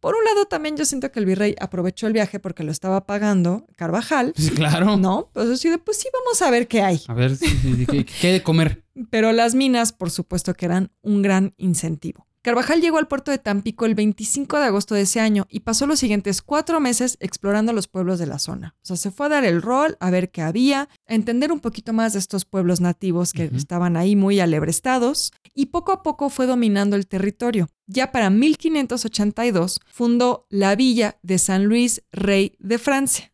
Por 0.00 0.14
un 0.14 0.24
lado, 0.24 0.46
también 0.46 0.78
yo 0.78 0.86
siento 0.86 1.12
que 1.12 1.20
el 1.20 1.26
virrey 1.26 1.54
aprovechó 1.60 2.06
el 2.06 2.14
viaje 2.14 2.40
porque 2.40 2.64
lo 2.64 2.72
estaba 2.72 3.04
pagando 3.04 3.66
Carvajal. 3.76 4.32
Claro. 4.56 4.96
No, 4.96 5.28
pues 5.34 5.50
así 5.50 5.68
de, 5.68 5.76
pues 5.76 5.98
sí, 5.98 6.08
vamos 6.10 6.40
a 6.40 6.50
ver 6.50 6.68
qué 6.68 6.80
hay. 6.80 7.02
A 7.06 7.12
ver, 7.12 7.36
sí, 7.36 7.48
sí, 7.48 7.74
sí, 7.76 7.84
¿qué, 7.84 8.06
qué 8.06 8.32
de 8.32 8.42
comer? 8.42 8.82
Pero 9.10 9.32
las 9.32 9.54
minas, 9.54 9.92
por 9.92 10.10
supuesto 10.10 10.54
que 10.54 10.64
eran 10.64 10.90
un 11.02 11.20
gran 11.20 11.52
incentivo. 11.58 12.26
Carvajal 12.42 12.80
llegó 12.80 12.96
al 12.96 13.06
puerto 13.06 13.30
de 13.30 13.36
Tampico 13.36 13.84
el 13.84 13.94
25 13.94 14.58
de 14.58 14.64
agosto 14.64 14.94
de 14.94 15.02
ese 15.02 15.20
año 15.20 15.46
y 15.50 15.60
pasó 15.60 15.86
los 15.86 15.98
siguientes 15.98 16.40
cuatro 16.40 16.80
meses 16.80 17.18
explorando 17.20 17.74
los 17.74 17.86
pueblos 17.86 18.18
de 18.18 18.26
la 18.26 18.38
zona. 18.38 18.76
O 18.82 18.86
sea, 18.86 18.96
se 18.96 19.10
fue 19.10 19.26
a 19.26 19.28
dar 19.28 19.44
el 19.44 19.60
rol, 19.60 19.98
a 20.00 20.10
ver 20.10 20.30
qué 20.30 20.40
había, 20.40 20.88
a 21.06 21.14
entender 21.14 21.52
un 21.52 21.60
poquito 21.60 21.92
más 21.92 22.14
de 22.14 22.18
estos 22.18 22.46
pueblos 22.46 22.80
nativos 22.80 23.34
que 23.34 23.44
estaban 23.54 23.94
ahí 23.94 24.16
muy 24.16 24.40
alebrestados 24.40 25.32
y 25.52 25.66
poco 25.66 25.92
a 25.92 26.02
poco 26.02 26.30
fue 26.30 26.46
dominando 26.46 26.96
el 26.96 27.06
territorio. 27.06 27.68
Ya 27.86 28.10
para 28.10 28.30
1582 28.30 29.80
fundó 29.92 30.46
la 30.48 30.76
villa 30.76 31.18
de 31.22 31.38
San 31.38 31.66
Luis, 31.66 32.02
rey 32.10 32.54
de 32.58 32.78
Francia, 32.78 33.29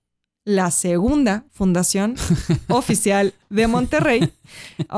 la 0.46 0.70
segunda 0.70 1.44
fundación 1.50 2.14
oficial 2.68 3.34
de 3.50 3.66
Monterrey. 3.66 4.32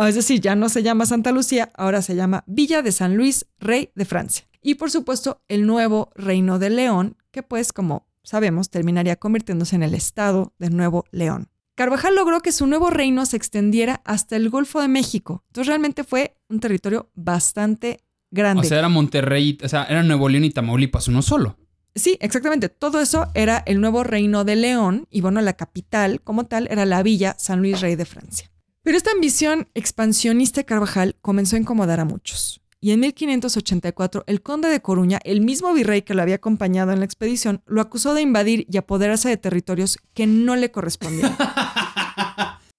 Es 0.07 0.15
decir, 0.15 0.41
ya 0.41 0.55
no 0.55 0.69
se 0.69 0.83
llama 0.85 1.07
Santa 1.07 1.33
Lucía, 1.33 1.71
ahora 1.75 2.03
se 2.03 2.15
llama 2.15 2.45
Villa 2.47 2.83
de 2.83 2.93
San 2.93 3.17
Luis, 3.17 3.47
rey 3.59 3.91
de 3.97 4.05
Francia. 4.05 4.47
Y 4.63 4.75
por 4.75 4.91
supuesto, 4.91 5.41
el 5.49 5.67
nuevo 5.67 6.11
Reino 6.15 6.59
de 6.59 6.69
León, 6.69 7.17
que 7.31 7.43
pues, 7.43 7.73
como 7.73 8.07
sabemos, 8.23 8.69
terminaría 8.69 9.17
convirtiéndose 9.17 9.75
en 9.75 9.83
el 9.83 9.95
Estado 9.95 10.53
de 10.59 10.69
Nuevo 10.69 11.07
León. 11.13 11.49
Carvajal 11.75 12.15
logró 12.15 12.41
que 12.41 12.53
su 12.53 12.67
nuevo 12.67 12.91
reino 12.91 13.25
se 13.25 13.39
extendiera 13.39 14.03
hasta 14.05 14.37
el 14.37 14.51
Golfo 14.51 14.83
de 14.83 14.89
México. 14.89 15.45
Entonces 15.47 15.69
realmente 15.69 16.05
fue 16.05 16.37
un 16.49 16.61
territorio 16.61 17.11
bastante 17.15 18.01
grande. 18.31 18.67
O 18.67 18.69
sea, 18.69 18.81
era 18.81 18.91
Monterrey, 18.91 19.57
o 19.63 19.69
sea, 19.69 19.85
era 19.85 20.03
Nuevo 20.03 20.29
León 20.29 20.45
y 20.45 20.51
Tamaulipas 20.51 21.09
uno 21.09 21.23
solo. 21.23 21.57
Sí, 21.99 22.17
exactamente. 22.21 22.69
Todo 22.69 23.01
eso 23.01 23.29
era 23.35 23.63
el 23.67 23.81
nuevo 23.81 24.05
reino 24.05 24.45
de 24.45 24.57
León 24.57 25.07
y 25.11 25.21
bueno, 25.21 25.41
la 25.41 25.55
capital 25.55 26.21
como 26.23 26.47
tal 26.47 26.69
era 26.71 26.87
la 26.87 27.03
villa 27.03 27.37
San 27.39 27.61
Luis 27.61 27.81
Rey 27.81 27.97
de 27.97 28.05
Francia. 28.05 28.51
Pero 28.83 28.97
esta 28.97 29.11
ambición 29.11 29.69
expansionista 29.75 30.61
de 30.61 30.65
Carvajal 30.65 31.17
comenzó 31.21 31.57
a 31.57 31.59
incomodar 31.59 32.01
a 32.01 32.05
muchos. 32.05 32.61
Y 32.81 32.93
en 32.93 33.01
1584 33.01 34.25
el 34.27 34.41
conde 34.41 34.69
de 34.69 34.81
Coruña, 34.81 35.19
el 35.25 35.41
mismo 35.41 35.73
virrey 35.75 36.03
que 36.03 36.15
lo 36.15 36.23
había 36.23 36.37
acompañado 36.37 36.93
en 36.93 37.01
la 37.01 37.05
expedición, 37.05 37.63
lo 37.67 37.81
acusó 37.81 38.15
de 38.15 38.23
invadir 38.23 38.67
y 38.71 38.77
apoderarse 38.77 39.29
de 39.29 39.37
territorios 39.37 39.99
que 40.15 40.27
no 40.27 40.57
le 40.57 40.71
correspondían. 40.71 41.37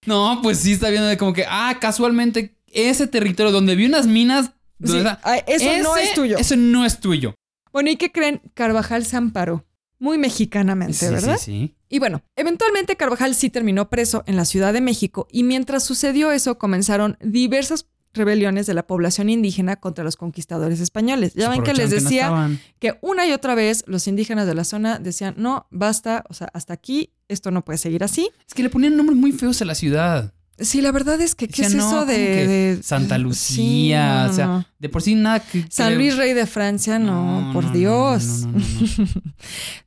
No, 0.05 0.39
pues 0.41 0.60
sí 0.60 0.71
está 0.71 0.89
viendo 0.89 1.08
de 1.08 1.17
como 1.17 1.34
que, 1.34 1.45
ah, 1.47 1.77
casualmente 1.79 2.55
ese 2.71 3.05
territorio 3.05 3.51
donde 3.51 3.75
vi 3.75 3.86
unas 3.86 4.08
minas. 4.08 4.51
Sí, 4.84 5.03
ah, 5.05 5.38
eso 5.45 5.84
no 5.84 5.97
es 5.97 6.13
tuyo. 6.13 6.38
Eso 6.38 6.55
no 6.55 6.86
es 6.86 6.99
tuyo. 6.99 7.36
Bueno, 7.71 7.89
¿y 7.89 7.95
qué 7.97 8.12
creen? 8.12 8.41
Carvajal 8.53 9.05
se 9.05 9.17
amparó. 9.17 9.65
Muy 9.99 10.17
mexicanamente, 10.17 10.93
Sí, 10.93 11.08
¿verdad? 11.08 11.38
sí, 11.38 11.45
sí. 11.45 11.75
Y 11.89 11.99
bueno, 11.99 12.21
eventualmente 12.36 12.95
Carvajal 12.95 13.36
sí 13.36 13.49
terminó 13.49 13.89
preso 13.89 14.23
en 14.27 14.38
la 14.38 14.45
Ciudad 14.45 14.71
de 14.73 14.79
México 14.79 15.27
y 15.32 15.43
mientras 15.43 15.84
sucedió 15.84 16.32
eso 16.32 16.58
comenzaron 16.58 17.17
diversas 17.21 17.88
rebeliones 18.13 18.65
de 18.65 18.73
la 18.73 18.88
población 18.88 19.29
indígena 19.29 19.75
contra 19.75 20.03
los 20.03 20.15
conquistadores 20.15 20.79
españoles. 20.79 21.34
Ya 21.36 21.49
ven 21.49 21.63
que 21.63 21.73
les 21.73 21.89
no 21.89 21.95
decía 21.95 22.23
estaban. 22.23 22.60
que 22.79 22.97
una 23.01 23.27
y 23.27 23.34
otra 23.34 23.55
vez 23.55 23.84
los 23.88 24.08
indígenas 24.08 24.47
de 24.47 24.55
la 24.55 24.63
zona 24.63 24.99
decían, 24.99 25.36
no, 25.38 25.67
basta, 25.69 26.23
o 26.29 26.34
sea, 26.34 26.49
hasta 26.53 26.73
aquí, 26.73 27.13
esto 27.27 27.51
no 27.51 27.65
puede 27.65 27.77
seguir 27.77 28.03
así. 28.03 28.29
Es 28.47 28.53
que 28.53 28.63
le 28.63 28.69
ponían 28.69 28.95
nombres 28.97 29.17
muy 29.17 29.32
feos 29.32 29.62
a 29.62 29.65
la 29.65 29.75
ciudad. 29.75 30.34
Sí, 30.62 30.82
la 30.82 30.91
verdad 30.91 31.19
es 31.22 31.36
que, 31.36 31.48
¿qué 31.48 31.62
es 31.62 31.74
no, 31.74 31.88
eso 31.88 32.06
de, 32.06 32.80
Santa 32.84 33.17
Lucía, 33.17 34.26
no, 34.26 34.32
o 34.32 34.34
sea, 34.34 34.45
no. 34.48 34.65
de 34.78 34.89
por 34.89 35.02
sí 35.02 35.15
nada 35.15 35.39
que... 35.39 35.65
San 35.69 35.95
Luis, 35.95 36.17
rey 36.17 36.34
de 36.34 36.45
Francia, 36.45 37.00
no, 37.00 37.52
por 37.54 37.72
Dios. 37.72 38.45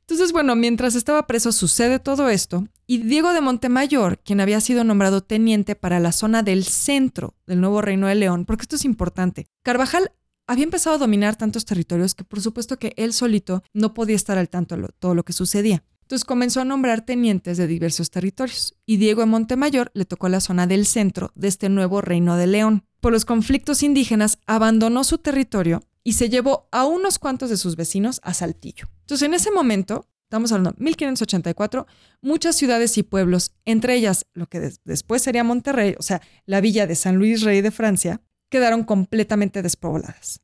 Entonces, 0.01 0.31
bueno, 0.31 0.55
mientras 0.55 0.95
estaba 0.95 1.27
preso 1.27 1.51
sucede 1.51 1.99
todo 1.99 2.29
esto 2.29 2.67
y 2.87 2.99
Diego 2.99 3.33
de 3.33 3.41
Montemayor, 3.41 4.19
quien 4.19 4.41
había 4.41 4.61
sido 4.61 4.83
nombrado 4.83 5.21
teniente 5.21 5.75
para 5.75 5.99
la 5.99 6.11
zona 6.11 6.43
del 6.43 6.63
centro 6.63 7.35
del 7.45 7.61
nuevo 7.61 7.81
reino 7.81 8.07
de 8.07 8.15
León, 8.15 8.45
porque 8.45 8.63
esto 8.63 8.75
es 8.75 8.85
importante, 8.85 9.47
Carvajal 9.63 10.11
había 10.47 10.65
empezado 10.65 10.95
a 10.95 10.99
dominar 10.99 11.35
tantos 11.35 11.65
territorios 11.65 12.15
que 12.15 12.23
por 12.23 12.41
supuesto 12.41 12.77
que 12.77 12.93
él 12.97 13.13
solito 13.13 13.63
no 13.73 13.93
podía 13.93 14.15
estar 14.15 14.37
al 14.37 14.49
tanto 14.49 14.75
de 14.75 14.89
todo 14.99 15.15
lo 15.15 15.23
que 15.23 15.33
sucedía. 15.33 15.83
Comenzó 16.23 16.61
a 16.61 16.65
nombrar 16.65 17.01
tenientes 17.05 17.57
de 17.57 17.65
diversos 17.65 18.11
territorios 18.11 18.75
y 18.85 18.97
Diego 18.97 19.21
de 19.21 19.25
Montemayor 19.25 19.89
le 19.95 20.05
tocó 20.05 20.29
la 20.29 20.39
zona 20.39 20.67
del 20.67 20.85
centro 20.85 21.31
de 21.33 21.47
este 21.47 21.69
nuevo 21.69 22.01
reino 22.01 22.37
de 22.37 22.45
León. 22.47 22.85
Por 23.01 23.11
los 23.11 23.25
conflictos 23.25 23.81
indígenas 23.81 24.37
abandonó 24.45 25.03
su 25.03 25.17
territorio 25.17 25.81
y 26.03 26.13
se 26.13 26.29
llevó 26.29 26.67
a 26.71 26.85
unos 26.85 27.17
cuantos 27.17 27.49
de 27.49 27.57
sus 27.57 27.75
vecinos 27.75 28.19
a 28.23 28.33
Saltillo. 28.35 28.87
Entonces 29.01 29.25
en 29.25 29.33
ese 29.33 29.49
momento, 29.51 30.07
estamos 30.25 30.51
hablando 30.51 30.71
de 30.77 30.83
1584, 30.83 31.87
muchas 32.21 32.55
ciudades 32.55 32.97
y 32.97 33.03
pueblos, 33.03 33.55
entre 33.65 33.95
ellas 33.95 34.25
lo 34.33 34.47
que 34.47 34.59
des- 34.59 34.81
después 34.85 35.21
sería 35.23 35.43
Monterrey, 35.43 35.95
o 35.97 36.01
sea, 36.03 36.21
la 36.45 36.61
villa 36.61 36.85
de 36.87 36.95
San 36.95 37.15
Luis 37.17 37.41
Rey 37.41 37.61
de 37.61 37.71
Francia, 37.71 38.21
quedaron 38.49 38.83
completamente 38.83 39.61
despobladas. 39.63 40.41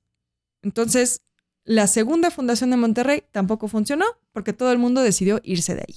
Entonces, 0.63 1.21
la 1.63 1.87
segunda 1.87 2.31
fundación 2.31 2.71
de 2.71 2.77
Monterrey 2.77 3.23
tampoco 3.31 3.67
funcionó 3.67 4.05
porque 4.31 4.53
todo 4.53 4.71
el 4.71 4.77
mundo 4.77 5.01
decidió 5.01 5.39
irse 5.43 5.75
de 5.75 5.81
ahí. 5.81 5.95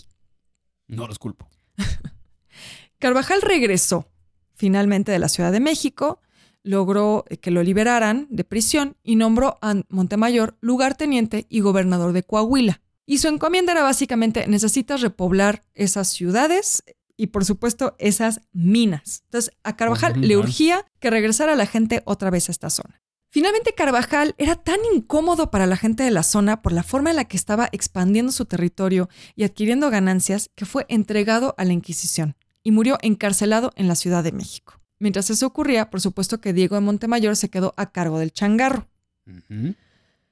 No 0.89 1.07
los 1.07 1.19
culpo. 1.19 1.49
Carvajal 2.99 3.43
regresó 3.43 4.09
finalmente 4.55 5.11
de 5.11 5.19
la 5.19 5.29
Ciudad 5.29 5.51
de 5.51 5.61
México, 5.61 6.21
logró 6.63 7.25
eh, 7.29 7.37
que 7.37 7.51
lo 7.51 7.63
liberaran 7.63 8.29
de 8.31 8.45
prisión 8.45 8.97
y 9.03 9.17
nombró 9.17 9.59
a 9.61 9.75
Montemayor 9.89 10.57
lugarteniente 10.61 11.47
y 11.49 11.61
gobernador 11.61 12.13
de 12.13 12.23
Coahuila. 12.23 12.81
Y 13.05 13.19
su 13.19 13.29
encomienda 13.29 13.73
era 13.73 13.83
básicamente 13.83 14.47
necesitas 14.47 15.01
repoblar 15.01 15.65
esas 15.75 16.09
ciudades 16.09 16.85
y 17.17 17.29
por 17.29 17.45
supuesto 17.45 17.97
esas 17.99 18.41
minas. 18.53 19.23
Entonces 19.25 19.53
a 19.65 19.77
Carvajal 19.77 20.21
le 20.21 20.37
urgía 20.37 20.87
que 21.01 21.11
regresara 21.11 21.57
la 21.57 21.67
gente 21.67 22.03
otra 22.05 22.31
vez 22.31 22.49
a 22.49 22.53
esta 22.53 22.71
zona. 22.71 23.03
Finalmente 23.33 23.73
Carvajal 23.73 24.35
era 24.37 24.57
tan 24.57 24.79
incómodo 24.95 25.51
para 25.51 25.67
la 25.67 25.79
gente 25.79 26.03
de 26.03 26.11
la 26.11 26.23
zona 26.23 26.61
por 26.61 26.71
la 26.71 26.83
forma 26.83 27.09
en 27.09 27.17
la 27.17 27.25
que 27.25 27.39
estaba 27.39 27.71
expandiendo 27.73 28.31
su 28.31 28.45
territorio 28.45 29.09
y 29.35 29.45
adquiriendo 29.45 29.89
ganancias 29.89 30.51
que 30.55 30.67
fue 30.67 30.85
entregado 30.91 31.55
a 31.57 31.65
la 31.65 31.73
Inquisición 31.73 32.37
y 32.63 32.73
murió 32.73 32.99
encarcelado 33.01 33.73
en 33.77 33.89
la 33.89 33.95
Ciudad 33.95 34.23
de 34.23 34.33
México. 34.33 34.83
Mientras 34.99 35.31
eso 35.31 35.47
ocurría, 35.47 35.89
por 35.89 36.03
supuesto 36.03 36.43
que 36.43 36.53
Diego 36.53 36.75
de 36.75 36.83
Montemayor 36.83 37.35
se 37.35 37.49
quedó 37.49 37.73
a 37.79 37.91
cargo 37.91 38.19
del 38.19 38.35
changarro. 38.35 38.87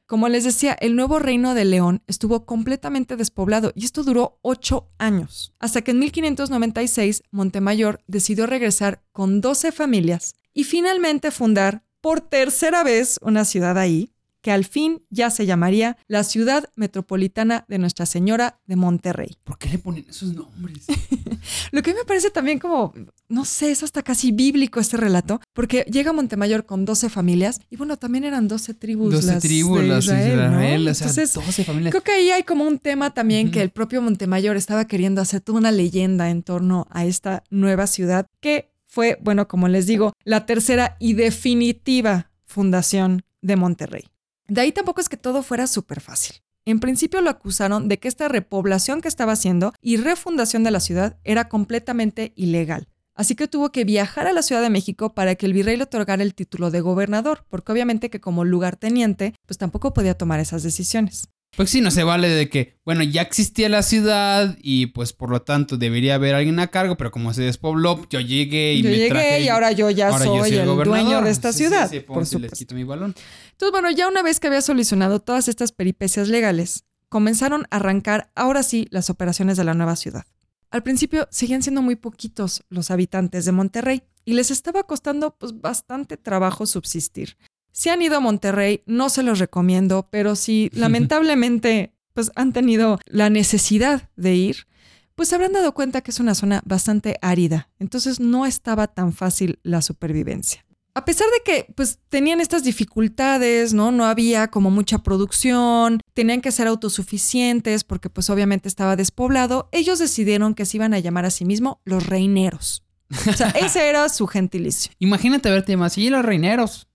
Como 0.04 0.28
les 0.28 0.44
decía, 0.44 0.76
el 0.78 0.94
nuevo 0.94 1.18
reino 1.18 1.54
de 1.54 1.64
León 1.64 2.02
estuvo 2.06 2.44
completamente 2.44 3.16
despoblado 3.16 3.72
y 3.74 3.86
esto 3.86 4.02
duró 4.02 4.38
ocho 4.42 4.90
años, 4.98 5.54
hasta 5.58 5.80
que 5.80 5.92
en 5.92 6.00
1596 6.00 7.22
Montemayor 7.30 8.02
decidió 8.08 8.46
regresar 8.46 9.02
con 9.12 9.40
12 9.40 9.72
familias 9.72 10.34
y 10.52 10.64
finalmente 10.64 11.30
fundar 11.30 11.82
por 12.00 12.20
tercera 12.20 12.82
vez 12.84 13.18
una 13.22 13.44
ciudad 13.44 13.78
ahí, 13.78 14.12
que 14.42 14.50
al 14.50 14.64
fin 14.64 15.02
ya 15.10 15.30
se 15.30 15.46
llamaría 15.46 15.96
la 16.08 16.24
Ciudad 16.24 16.70
Metropolitana 16.74 17.64
de 17.68 17.78
Nuestra 17.78 18.06
Señora 18.06 18.60
de 18.66 18.76
Monterrey. 18.76 19.36
¿Por 19.44 19.58
qué 19.58 19.68
le 19.68 19.78
ponen 19.78 20.06
esos 20.08 20.34
nombres? 20.34 20.86
Lo 21.72 21.82
que 21.82 21.94
me 21.94 22.04
parece 22.04 22.30
también 22.30 22.58
como, 22.58 22.94
no 23.28 23.44
sé, 23.44 23.70
es 23.70 23.82
hasta 23.82 24.02
casi 24.02 24.32
bíblico 24.32 24.80
este 24.80 24.96
relato, 24.96 25.40
porque 25.52 25.84
llega 25.90 26.12
Montemayor 26.12 26.64
con 26.64 26.84
12 26.84 27.10
familias 27.10 27.60
y 27.68 27.76
bueno, 27.76 27.98
también 27.98 28.24
eran 28.24 28.48
12 28.48 28.74
tribus. 28.74 29.12
12 29.12 29.26
las 29.26 29.42
tribus, 29.42 29.80
de 29.80 29.86
las 29.86 30.06
de 30.06 30.14
Israel, 30.14 30.36
¿no? 30.36 30.46
Israel, 30.46 30.88
o 30.88 30.94
sea, 30.94 31.08
Entonces, 31.08 31.34
12 31.34 31.64
familias. 31.64 31.92
Creo 31.92 32.02
que 32.02 32.12
ahí 32.12 32.30
hay 32.30 32.42
como 32.42 32.64
un 32.64 32.78
tema 32.78 33.12
también 33.12 33.50
que 33.50 33.62
el 33.62 33.70
propio 33.70 34.00
Montemayor 34.00 34.56
estaba 34.56 34.86
queriendo 34.86 35.20
hacer 35.20 35.40
toda 35.40 35.58
una 35.58 35.70
leyenda 35.70 36.30
en 36.30 36.42
torno 36.42 36.86
a 36.90 37.04
esta 37.04 37.44
nueva 37.50 37.86
ciudad 37.86 38.26
que 38.40 38.70
fue, 38.90 39.18
bueno, 39.22 39.48
como 39.48 39.68
les 39.68 39.86
digo, 39.86 40.12
la 40.24 40.44
tercera 40.44 40.96
y 40.98 41.14
definitiva 41.14 42.30
fundación 42.44 43.22
de 43.40 43.56
Monterrey. 43.56 44.04
De 44.48 44.60
ahí 44.60 44.72
tampoco 44.72 45.00
es 45.00 45.08
que 45.08 45.16
todo 45.16 45.42
fuera 45.42 45.66
súper 45.68 46.00
fácil. 46.00 46.36
En 46.66 46.80
principio 46.80 47.20
lo 47.22 47.30
acusaron 47.30 47.88
de 47.88 47.98
que 47.98 48.08
esta 48.08 48.28
repoblación 48.28 49.00
que 49.00 49.08
estaba 49.08 49.32
haciendo 49.32 49.72
y 49.80 49.96
refundación 49.96 50.64
de 50.64 50.72
la 50.72 50.80
ciudad 50.80 51.18
era 51.24 51.48
completamente 51.48 52.32
ilegal. 52.36 52.88
Así 53.14 53.34
que 53.34 53.48
tuvo 53.48 53.70
que 53.70 53.84
viajar 53.84 54.26
a 54.26 54.32
la 54.32 54.42
Ciudad 54.42 54.62
de 54.62 54.70
México 54.70 55.14
para 55.14 55.34
que 55.34 55.46
el 55.46 55.52
virrey 55.52 55.76
le 55.76 55.84
otorgara 55.84 56.22
el 56.22 56.34
título 56.34 56.70
de 56.70 56.80
gobernador, 56.80 57.44
porque 57.48 57.70
obviamente 57.70 58.08
que 58.08 58.20
como 58.20 58.44
lugarteniente, 58.44 59.34
pues 59.46 59.58
tampoco 59.58 59.92
podía 59.92 60.16
tomar 60.16 60.40
esas 60.40 60.62
decisiones. 60.62 61.28
Pues 61.56 61.68
sí, 61.70 61.80
no 61.80 61.90
se 61.90 62.04
vale 62.04 62.28
de 62.28 62.48
que, 62.48 62.78
bueno, 62.84 63.02
ya 63.02 63.22
existía 63.22 63.68
la 63.68 63.82
ciudad 63.82 64.56
y 64.62 64.86
pues 64.86 65.12
por 65.12 65.30
lo 65.30 65.42
tanto 65.42 65.76
debería 65.76 66.14
haber 66.14 66.34
alguien 66.36 66.60
a 66.60 66.68
cargo, 66.68 66.96
pero 66.96 67.10
como 67.10 67.34
se 67.34 67.42
despobló, 67.42 68.06
yo 68.08 68.20
llegué 68.20 68.74
y 68.74 68.82
yo 68.82 68.88
me 68.90 68.96
llegué 68.96 69.08
traje 69.08 69.40
y 69.42 69.48
ahora 69.48 69.72
yo 69.72 69.90
ya 69.90 70.08
ahora 70.10 70.24
yo 70.26 70.38
soy, 70.44 70.54
el 70.54 70.66
dueño 70.84 71.20
de 71.22 71.30
esta 71.30 71.52
Sí, 71.52 71.58
ciudad. 71.64 71.90
sí, 71.90 72.00
por 72.00 72.14
ponte, 72.14 72.20
les 72.20 72.28
supuesto. 72.30 72.56
quito 72.56 72.74
mi 72.76 72.84
balón. 72.84 73.14
Entonces, 73.50 73.72
bueno, 73.72 73.90
ya 73.90 74.06
una 74.08 74.22
vez 74.22 74.38
que 74.38 74.46
había 74.46 74.62
solucionado 74.62 75.20
todas 75.20 75.48
estas 75.48 75.72
peripecias 75.72 76.28
legales, 76.28 76.84
comenzaron 77.08 77.66
a 77.70 77.76
arrancar 77.76 78.30
ahora 78.36 78.62
sí 78.62 78.86
las 78.90 79.10
operaciones 79.10 79.56
de 79.56 79.64
la 79.64 79.74
nueva 79.74 79.96
ciudad. 79.96 80.24
Al 80.70 80.84
principio 80.84 81.26
seguían 81.32 81.62
siendo 81.64 81.82
muy 81.82 81.96
poquitos 81.96 82.62
los 82.68 82.92
habitantes 82.92 83.44
de 83.44 83.50
Monterrey 83.50 84.02
y 84.24 84.34
les 84.34 84.52
estaba 84.52 84.84
costando 84.84 85.36
pues, 85.36 85.60
bastante 85.60 86.16
trabajo 86.16 86.64
subsistir. 86.64 87.36
Si 87.72 87.88
han 87.88 88.02
ido 88.02 88.16
a 88.16 88.20
Monterrey, 88.20 88.82
no 88.86 89.08
se 89.08 89.22
los 89.22 89.38
recomiendo, 89.38 90.08
pero 90.10 90.36
si 90.36 90.70
lamentablemente 90.74 91.94
pues, 92.14 92.30
han 92.34 92.52
tenido 92.52 92.98
la 93.06 93.30
necesidad 93.30 94.10
de 94.16 94.34
ir, 94.34 94.66
pues 95.14 95.28
se 95.28 95.34
habrán 95.34 95.52
dado 95.52 95.74
cuenta 95.74 96.00
que 96.00 96.10
es 96.10 96.20
una 96.20 96.34
zona 96.34 96.62
bastante 96.64 97.18
árida, 97.20 97.68
entonces 97.78 98.20
no 98.20 98.46
estaba 98.46 98.86
tan 98.86 99.12
fácil 99.12 99.58
la 99.62 99.82
supervivencia. 99.82 100.64
A 100.94 101.04
pesar 101.04 101.28
de 101.28 101.42
que 101.44 101.72
pues 101.74 101.98
tenían 102.08 102.40
estas 102.40 102.64
dificultades, 102.64 103.72
¿no? 103.72 103.92
No 103.92 104.06
había 104.06 104.48
como 104.48 104.70
mucha 104.70 104.98
producción, 104.98 106.00
tenían 106.14 106.40
que 106.40 106.50
ser 106.50 106.66
autosuficientes 106.66 107.84
porque 107.84 108.10
pues 108.10 108.28
obviamente 108.28 108.68
estaba 108.68 108.96
despoblado, 108.96 109.68
ellos 109.72 109.98
decidieron 109.98 110.54
que 110.54 110.66
se 110.66 110.78
iban 110.78 110.92
a 110.92 110.98
llamar 110.98 111.26
a 111.26 111.30
sí 111.30 111.44
mismos 111.44 111.76
los 111.84 112.06
reineros. 112.06 112.82
O 113.28 113.32
sea, 113.32 113.48
ese 113.60 113.88
era 113.88 114.08
su 114.08 114.26
gentilicio. 114.26 114.92
Imagínate 114.98 115.50
verte 115.50 115.76
más, 115.76 115.96
y 115.96 116.10
los 116.10 116.24
reineros. 116.24 116.88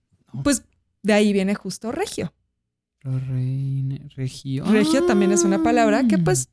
Pues 0.43 0.63
de 1.03 1.13
ahí 1.13 1.33
viene 1.33 1.55
justo 1.55 1.91
regio. 1.91 2.33
Reine, 3.03 4.09
regio. 4.15 4.65
Regio 4.65 5.05
también 5.05 5.31
es 5.31 5.43
una 5.43 5.61
palabra 5.61 6.07
que 6.07 6.15
Ah. 6.15 6.21
pues 6.23 6.49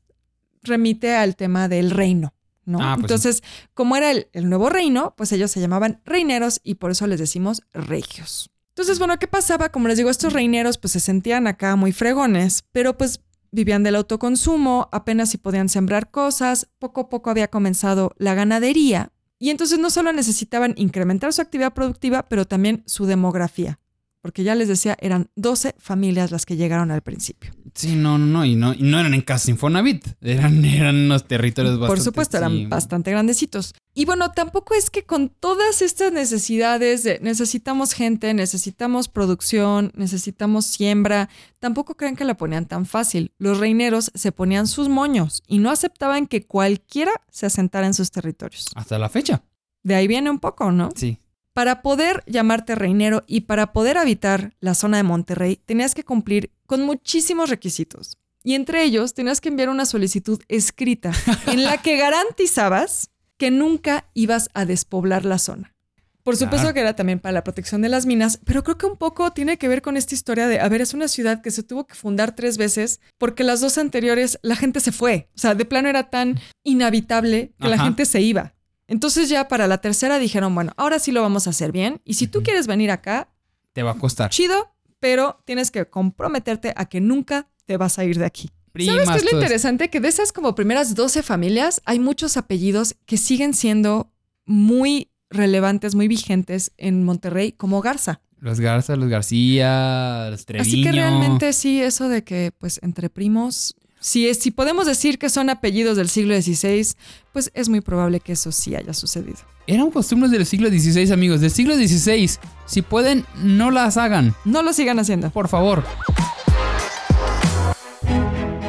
remite 0.61 1.15
al 1.15 1.35
tema 1.35 1.67
del 1.67 1.89
reino, 1.91 2.33
¿no? 2.65 2.79
Ah, 2.81 2.93
pues 2.95 3.03
Entonces, 3.05 3.43
como 3.73 3.95
era 3.95 4.11
el, 4.11 4.27
el 4.33 4.47
nuevo 4.49 4.69
reino, 4.69 5.13
pues 5.17 5.31
ellos 5.31 5.49
se 5.51 5.59
llamaban 5.59 6.01
reineros 6.05 6.61
y 6.63 6.75
por 6.75 6.91
eso 6.91 7.07
les 7.07 7.19
decimos 7.19 7.63
regios. 7.73 8.49
Entonces, 8.69 8.97
bueno, 8.99 9.17
¿qué 9.19 9.27
pasaba? 9.27 9.69
Como 9.69 9.87
les 9.87 9.97
digo, 9.97 10.09
estos 10.09 10.33
reineros 10.33 10.77
pues 10.77 10.91
se 10.93 10.99
sentían 10.99 11.47
acá 11.47 11.75
muy 11.75 11.91
fregones, 11.91 12.63
pero 12.71 12.97
pues 12.97 13.19
vivían 13.51 13.83
del 13.83 13.95
autoconsumo, 13.95 14.89
apenas 14.91 15.29
si 15.29 15.37
podían 15.37 15.69
sembrar 15.69 16.09
cosas, 16.09 16.67
poco 16.79 17.01
a 17.01 17.09
poco 17.09 17.29
había 17.29 17.49
comenzado 17.49 18.13
la 18.17 18.33
ganadería 18.33 19.11
y 19.43 19.49
entonces 19.49 19.77
no 19.77 19.89
solo 19.89 20.13
necesitaban 20.13 20.73
incrementar 20.77 21.33
su 21.33 21.41
actividad 21.41 21.73
productiva, 21.73 22.29
pero 22.29 22.45
también 22.45 22.81
su 22.85 23.05
demografía, 23.05 23.77
porque 24.21 24.45
ya 24.45 24.55
les 24.55 24.69
decía, 24.69 24.95
eran 25.01 25.31
12 25.35 25.75
familias 25.79 26.31
las 26.31 26.45
que 26.45 26.55
llegaron 26.55 26.91
al 26.91 27.01
principio. 27.01 27.51
Sí, 27.75 27.97
no, 27.97 28.17
no, 28.17 28.25
no. 28.25 28.45
Y 28.45 28.55
no, 28.55 28.73
y 28.73 28.83
no 28.83 29.01
eran 29.01 29.13
en 29.13 29.19
casa 29.19 29.51
Infonavit. 29.51 30.07
Eran, 30.21 30.63
eran 30.63 30.95
unos 30.95 31.27
territorios 31.27 31.77
bastante. 31.77 31.97
Por 31.97 32.01
supuesto, 32.01 32.37
eran 32.37 32.53
sí. 32.53 32.65
bastante 32.67 33.11
grandecitos. 33.11 33.73
Y 33.95 34.05
bueno, 34.05 34.31
tampoco 34.31 34.73
es 34.73 34.89
que 34.89 35.03
con 35.03 35.29
todas 35.29 35.83
estas 35.83 36.11
necesidades 36.11 37.03
de 37.03 37.19
necesitamos 37.21 37.93
gente, 37.93 38.33
necesitamos 38.33 39.07
producción, 39.07 39.91
necesitamos 39.95 40.65
siembra, 40.65 41.29
tampoco 41.59 41.95
crean 41.95 42.15
que 42.15 42.25
la 42.25 42.35
ponían 42.35 42.65
tan 42.65 42.87
fácil. 42.87 43.31
Los 43.37 43.59
reineros 43.59 44.11
se 44.15 44.31
ponían 44.31 44.65
sus 44.65 44.89
moños 44.89 45.43
y 45.47 45.59
no 45.59 45.69
aceptaban 45.69 46.25
que 46.25 46.45
cualquiera 46.45 47.11
se 47.29 47.45
asentara 47.45 47.85
en 47.85 47.93
sus 47.93 48.09
territorios. 48.09 48.71
Hasta 48.75 48.97
la 48.97 49.09
fecha. 49.09 49.43
De 49.83 49.93
ahí 49.93 50.07
viene 50.07 50.31
un 50.31 50.39
poco, 50.39 50.71
¿no? 50.71 50.89
Sí. 50.95 51.19
Para 51.53 51.83
poder 51.83 52.23
llamarte 52.25 52.73
reinero 52.73 53.23
y 53.27 53.41
para 53.41 53.73
poder 53.73 53.99
habitar 53.99 54.55
la 54.59 54.73
zona 54.73 54.97
de 54.97 55.03
Monterrey, 55.03 55.59
tenías 55.63 55.93
que 55.93 56.03
cumplir 56.03 56.51
con 56.65 56.81
muchísimos 56.81 57.51
requisitos. 57.51 58.17
Y 58.43 58.55
entre 58.55 58.83
ellos, 58.83 59.13
tenías 59.13 59.39
que 59.39 59.49
enviar 59.49 59.69
una 59.69 59.85
solicitud 59.85 60.41
escrita 60.47 61.11
en 61.47 61.63
la 61.63 61.77
que 61.77 61.97
garantizabas 61.97 63.11
que 63.43 63.51
nunca 63.51 64.05
ibas 64.13 64.49
a 64.53 64.63
despoblar 64.63 65.25
la 65.25 65.37
zona. 65.37 65.75
Por 66.23 66.37
supuesto 66.37 66.73
que 66.73 66.79
era 66.79 66.95
también 66.95 67.19
para 67.19 67.33
la 67.33 67.43
protección 67.43 67.81
de 67.81 67.89
las 67.89 68.05
minas, 68.05 68.39
pero 68.45 68.63
creo 68.63 68.77
que 68.77 68.85
un 68.85 68.95
poco 68.95 69.31
tiene 69.33 69.57
que 69.57 69.67
ver 69.67 69.81
con 69.81 69.97
esta 69.97 70.15
historia 70.15 70.47
de, 70.47 70.61
a 70.61 70.69
ver, 70.69 70.79
es 70.79 70.93
una 70.93 71.09
ciudad 71.09 71.41
que 71.41 71.51
se 71.51 71.61
tuvo 71.61 71.85
que 71.85 71.93
fundar 71.93 72.37
tres 72.37 72.57
veces 72.57 73.01
porque 73.17 73.43
las 73.43 73.59
dos 73.59 73.77
anteriores 73.77 74.39
la 74.43 74.55
gente 74.55 74.79
se 74.79 74.93
fue. 74.93 75.27
O 75.35 75.39
sea, 75.39 75.55
de 75.55 75.65
plano 75.65 75.89
era 75.89 76.09
tan 76.09 76.39
inhabitable 76.63 77.51
que 77.59 77.67
la 77.67 77.77
gente 77.77 78.05
se 78.05 78.21
iba. 78.21 78.53
Entonces 78.87 79.27
ya 79.27 79.49
para 79.49 79.67
la 79.67 79.79
tercera 79.79 80.19
dijeron, 80.19 80.55
bueno, 80.55 80.71
ahora 80.77 80.99
sí 80.99 81.11
lo 81.11 81.21
vamos 81.21 81.45
a 81.45 81.49
hacer 81.49 81.73
bien. 81.73 81.99
Y 82.05 82.13
si 82.13 82.27
tú 82.27 82.43
quieres 82.43 82.65
venir 82.65 82.91
acá, 82.91 83.27
Te 83.73 83.83
va 83.83 83.91
a 83.91 83.95
costar. 83.95 84.29
chido, 84.29 84.73
pero 85.01 85.43
tienes 85.43 85.69
que 85.69 85.85
comprometerte 85.89 86.71
a 86.77 86.85
que 86.85 87.01
nunca 87.01 87.49
te 87.65 87.75
vas 87.75 87.99
a 87.99 88.05
ir 88.05 88.19
de 88.19 88.25
aquí. 88.25 88.51
Primas, 88.73 89.05
¿Sabes 89.05 89.09
qué 89.21 89.27
es 89.27 89.31
lo 89.31 89.39
interesante? 89.39 89.89
Que 89.91 89.99
de 89.99 90.07
esas 90.07 90.33
como 90.33 90.55
primeras 90.55 90.95
12 90.95 91.21
familias 91.21 91.79
hay 91.85 91.99
muchos 91.99 92.37
apellidos 92.37 92.95
que 93.05 93.17
siguen 93.17 93.53
siendo 93.53 94.11
muy 94.47 95.11
relevantes, 95.29 95.93
muy 95.93 96.07
vigentes 96.07 96.71
en 96.77 97.03
Monterrey, 97.03 97.51
como 97.51 97.81
Garza. 97.81 98.21
Los 98.39 98.59
Garza, 98.59 98.95
los 98.95 99.09
García, 99.09 100.27
los 100.31 100.45
Treviño. 100.45 100.67
Así 100.67 100.83
que 100.83 100.91
realmente 100.91 101.53
sí, 101.53 101.81
eso 101.81 102.09
de 102.09 102.23
que 102.23 102.51
pues 102.57 102.79
entre 102.81 103.11
primos, 103.11 103.75
si, 103.99 104.27
es, 104.27 104.39
si 104.39 104.49
podemos 104.49 104.87
decir 104.87 105.19
que 105.19 105.29
son 105.29 105.51
apellidos 105.51 105.95
del 105.95 106.09
siglo 106.09 106.35
XVI, 106.35 106.95
pues 107.31 107.51
es 107.53 107.69
muy 107.69 107.81
probable 107.81 108.21
que 108.21 108.33
eso 108.33 108.51
sí 108.51 108.75
haya 108.75 108.93
sucedido. 108.95 109.37
Eran 109.67 109.91
costumbres 109.91 110.31
del 110.31 110.47
siglo 110.47 110.67
XVI, 110.69 111.11
amigos. 111.11 111.41
Del 111.41 111.51
siglo 111.51 111.75
XVI. 111.75 112.29
Si 112.65 112.81
pueden, 112.81 113.23
no 113.43 113.69
las 113.69 113.97
hagan. 113.97 114.33
No 114.45 114.63
lo 114.63 114.73
sigan 114.73 114.97
haciendo. 114.97 115.29
Por 115.29 115.47
favor. 115.47 115.83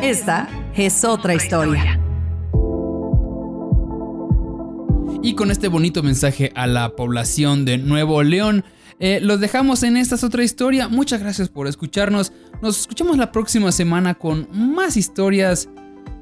Esta 0.05 0.51
es 0.77 1.03
otra 1.03 1.35
historia. 1.35 1.99
Y 5.23 5.35
con 5.35 5.51
este 5.51 5.69
bonito 5.69 6.03
mensaje 6.03 6.53
a 6.55 6.67
la 6.67 6.95
población 6.95 7.65
de 7.65 7.79
Nuevo 7.79 8.23
León, 8.23 8.67
eh, 9.01 9.19
los 9.23 9.41
dejamos 9.41 9.83
en 9.83 9.97
esta 9.97 10.17
es 10.17 10.23
otra 10.23 10.45
historia. 10.45 10.89
Muchas 10.89 11.21
gracias 11.21 11.49
por 11.49 11.69
escucharnos. 11.69 12.33
Nos 12.61 12.81
escuchamos 12.81 13.17
la 13.17 13.33
próxima 13.33 13.73
semana 13.73 14.13
con 14.13 14.47
más 14.53 14.99
historias 14.99 15.71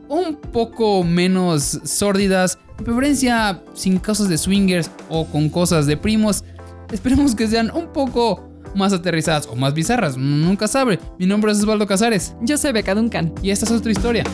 un 0.09 0.37
poco 0.37 1.03
menos 1.03 1.81
sórdidas, 1.83 2.61
de 2.79 2.85
preferencia 2.85 3.65
sin 3.75 3.99
casos 3.99 4.29
de 4.29 4.39
swingers 4.39 4.93
o 5.09 5.27
con 5.27 5.49
cosas 5.49 5.87
de 5.87 5.97
primos. 5.97 6.45
Esperemos 6.93 7.35
que 7.35 7.49
sean 7.49 7.73
un 7.75 7.93
poco 7.93 8.52
más 8.75 8.93
aterrizadas 8.93 9.47
o 9.47 9.57
más 9.57 9.75
bizarras, 9.75 10.17
nunca 10.17 10.69
sabe. 10.69 10.99
Mi 11.19 11.27
nombre 11.27 11.53
es 11.53 11.59
Osvaldo 11.59 11.87
Casares 11.87 12.35
Yo 12.43 12.57
soy 12.57 12.73
Beca 12.73 12.95
Duncan. 12.95 13.33
y 13.43 13.51
esta 13.51 13.67
es 13.67 13.73
otra 13.73 13.93
historia. 13.93 14.25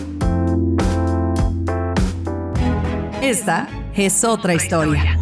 Esta 3.22 3.68
es 3.94 4.24
otra 4.24 4.54
historia. 4.54 5.18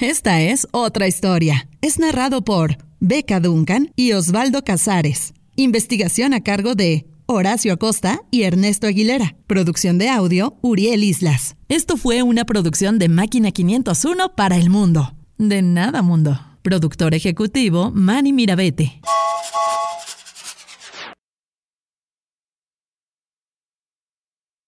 Esta 0.00 0.40
es 0.40 0.68
otra 0.70 1.08
historia. 1.08 1.68
Es 1.80 1.98
narrado 1.98 2.44
por 2.44 2.76
Beca 3.00 3.40
Duncan 3.40 3.90
y 3.96 4.12
Osvaldo 4.12 4.62
Casares. 4.62 5.34
Investigación 5.56 6.34
a 6.34 6.42
cargo 6.42 6.74
de 6.74 7.06
Horacio 7.26 7.72
Acosta 7.72 8.20
y 8.30 8.42
Ernesto 8.42 8.86
Aguilera. 8.86 9.34
Producción 9.46 9.98
de 9.98 10.08
audio, 10.08 10.56
Uriel 10.62 11.02
Islas. 11.02 11.56
Esto 11.68 11.96
fue 11.96 12.22
una 12.22 12.44
producción 12.44 12.98
de 12.98 13.08
Máquina 13.08 13.50
501 13.50 14.34
para 14.36 14.56
el 14.56 14.70
mundo. 14.70 15.14
De 15.36 15.62
nada, 15.62 16.02
mundo. 16.02 16.38
Productor 16.68 17.14
ejecutivo 17.14 17.90
Manny 17.94 18.30
Mirabete. 18.34 19.00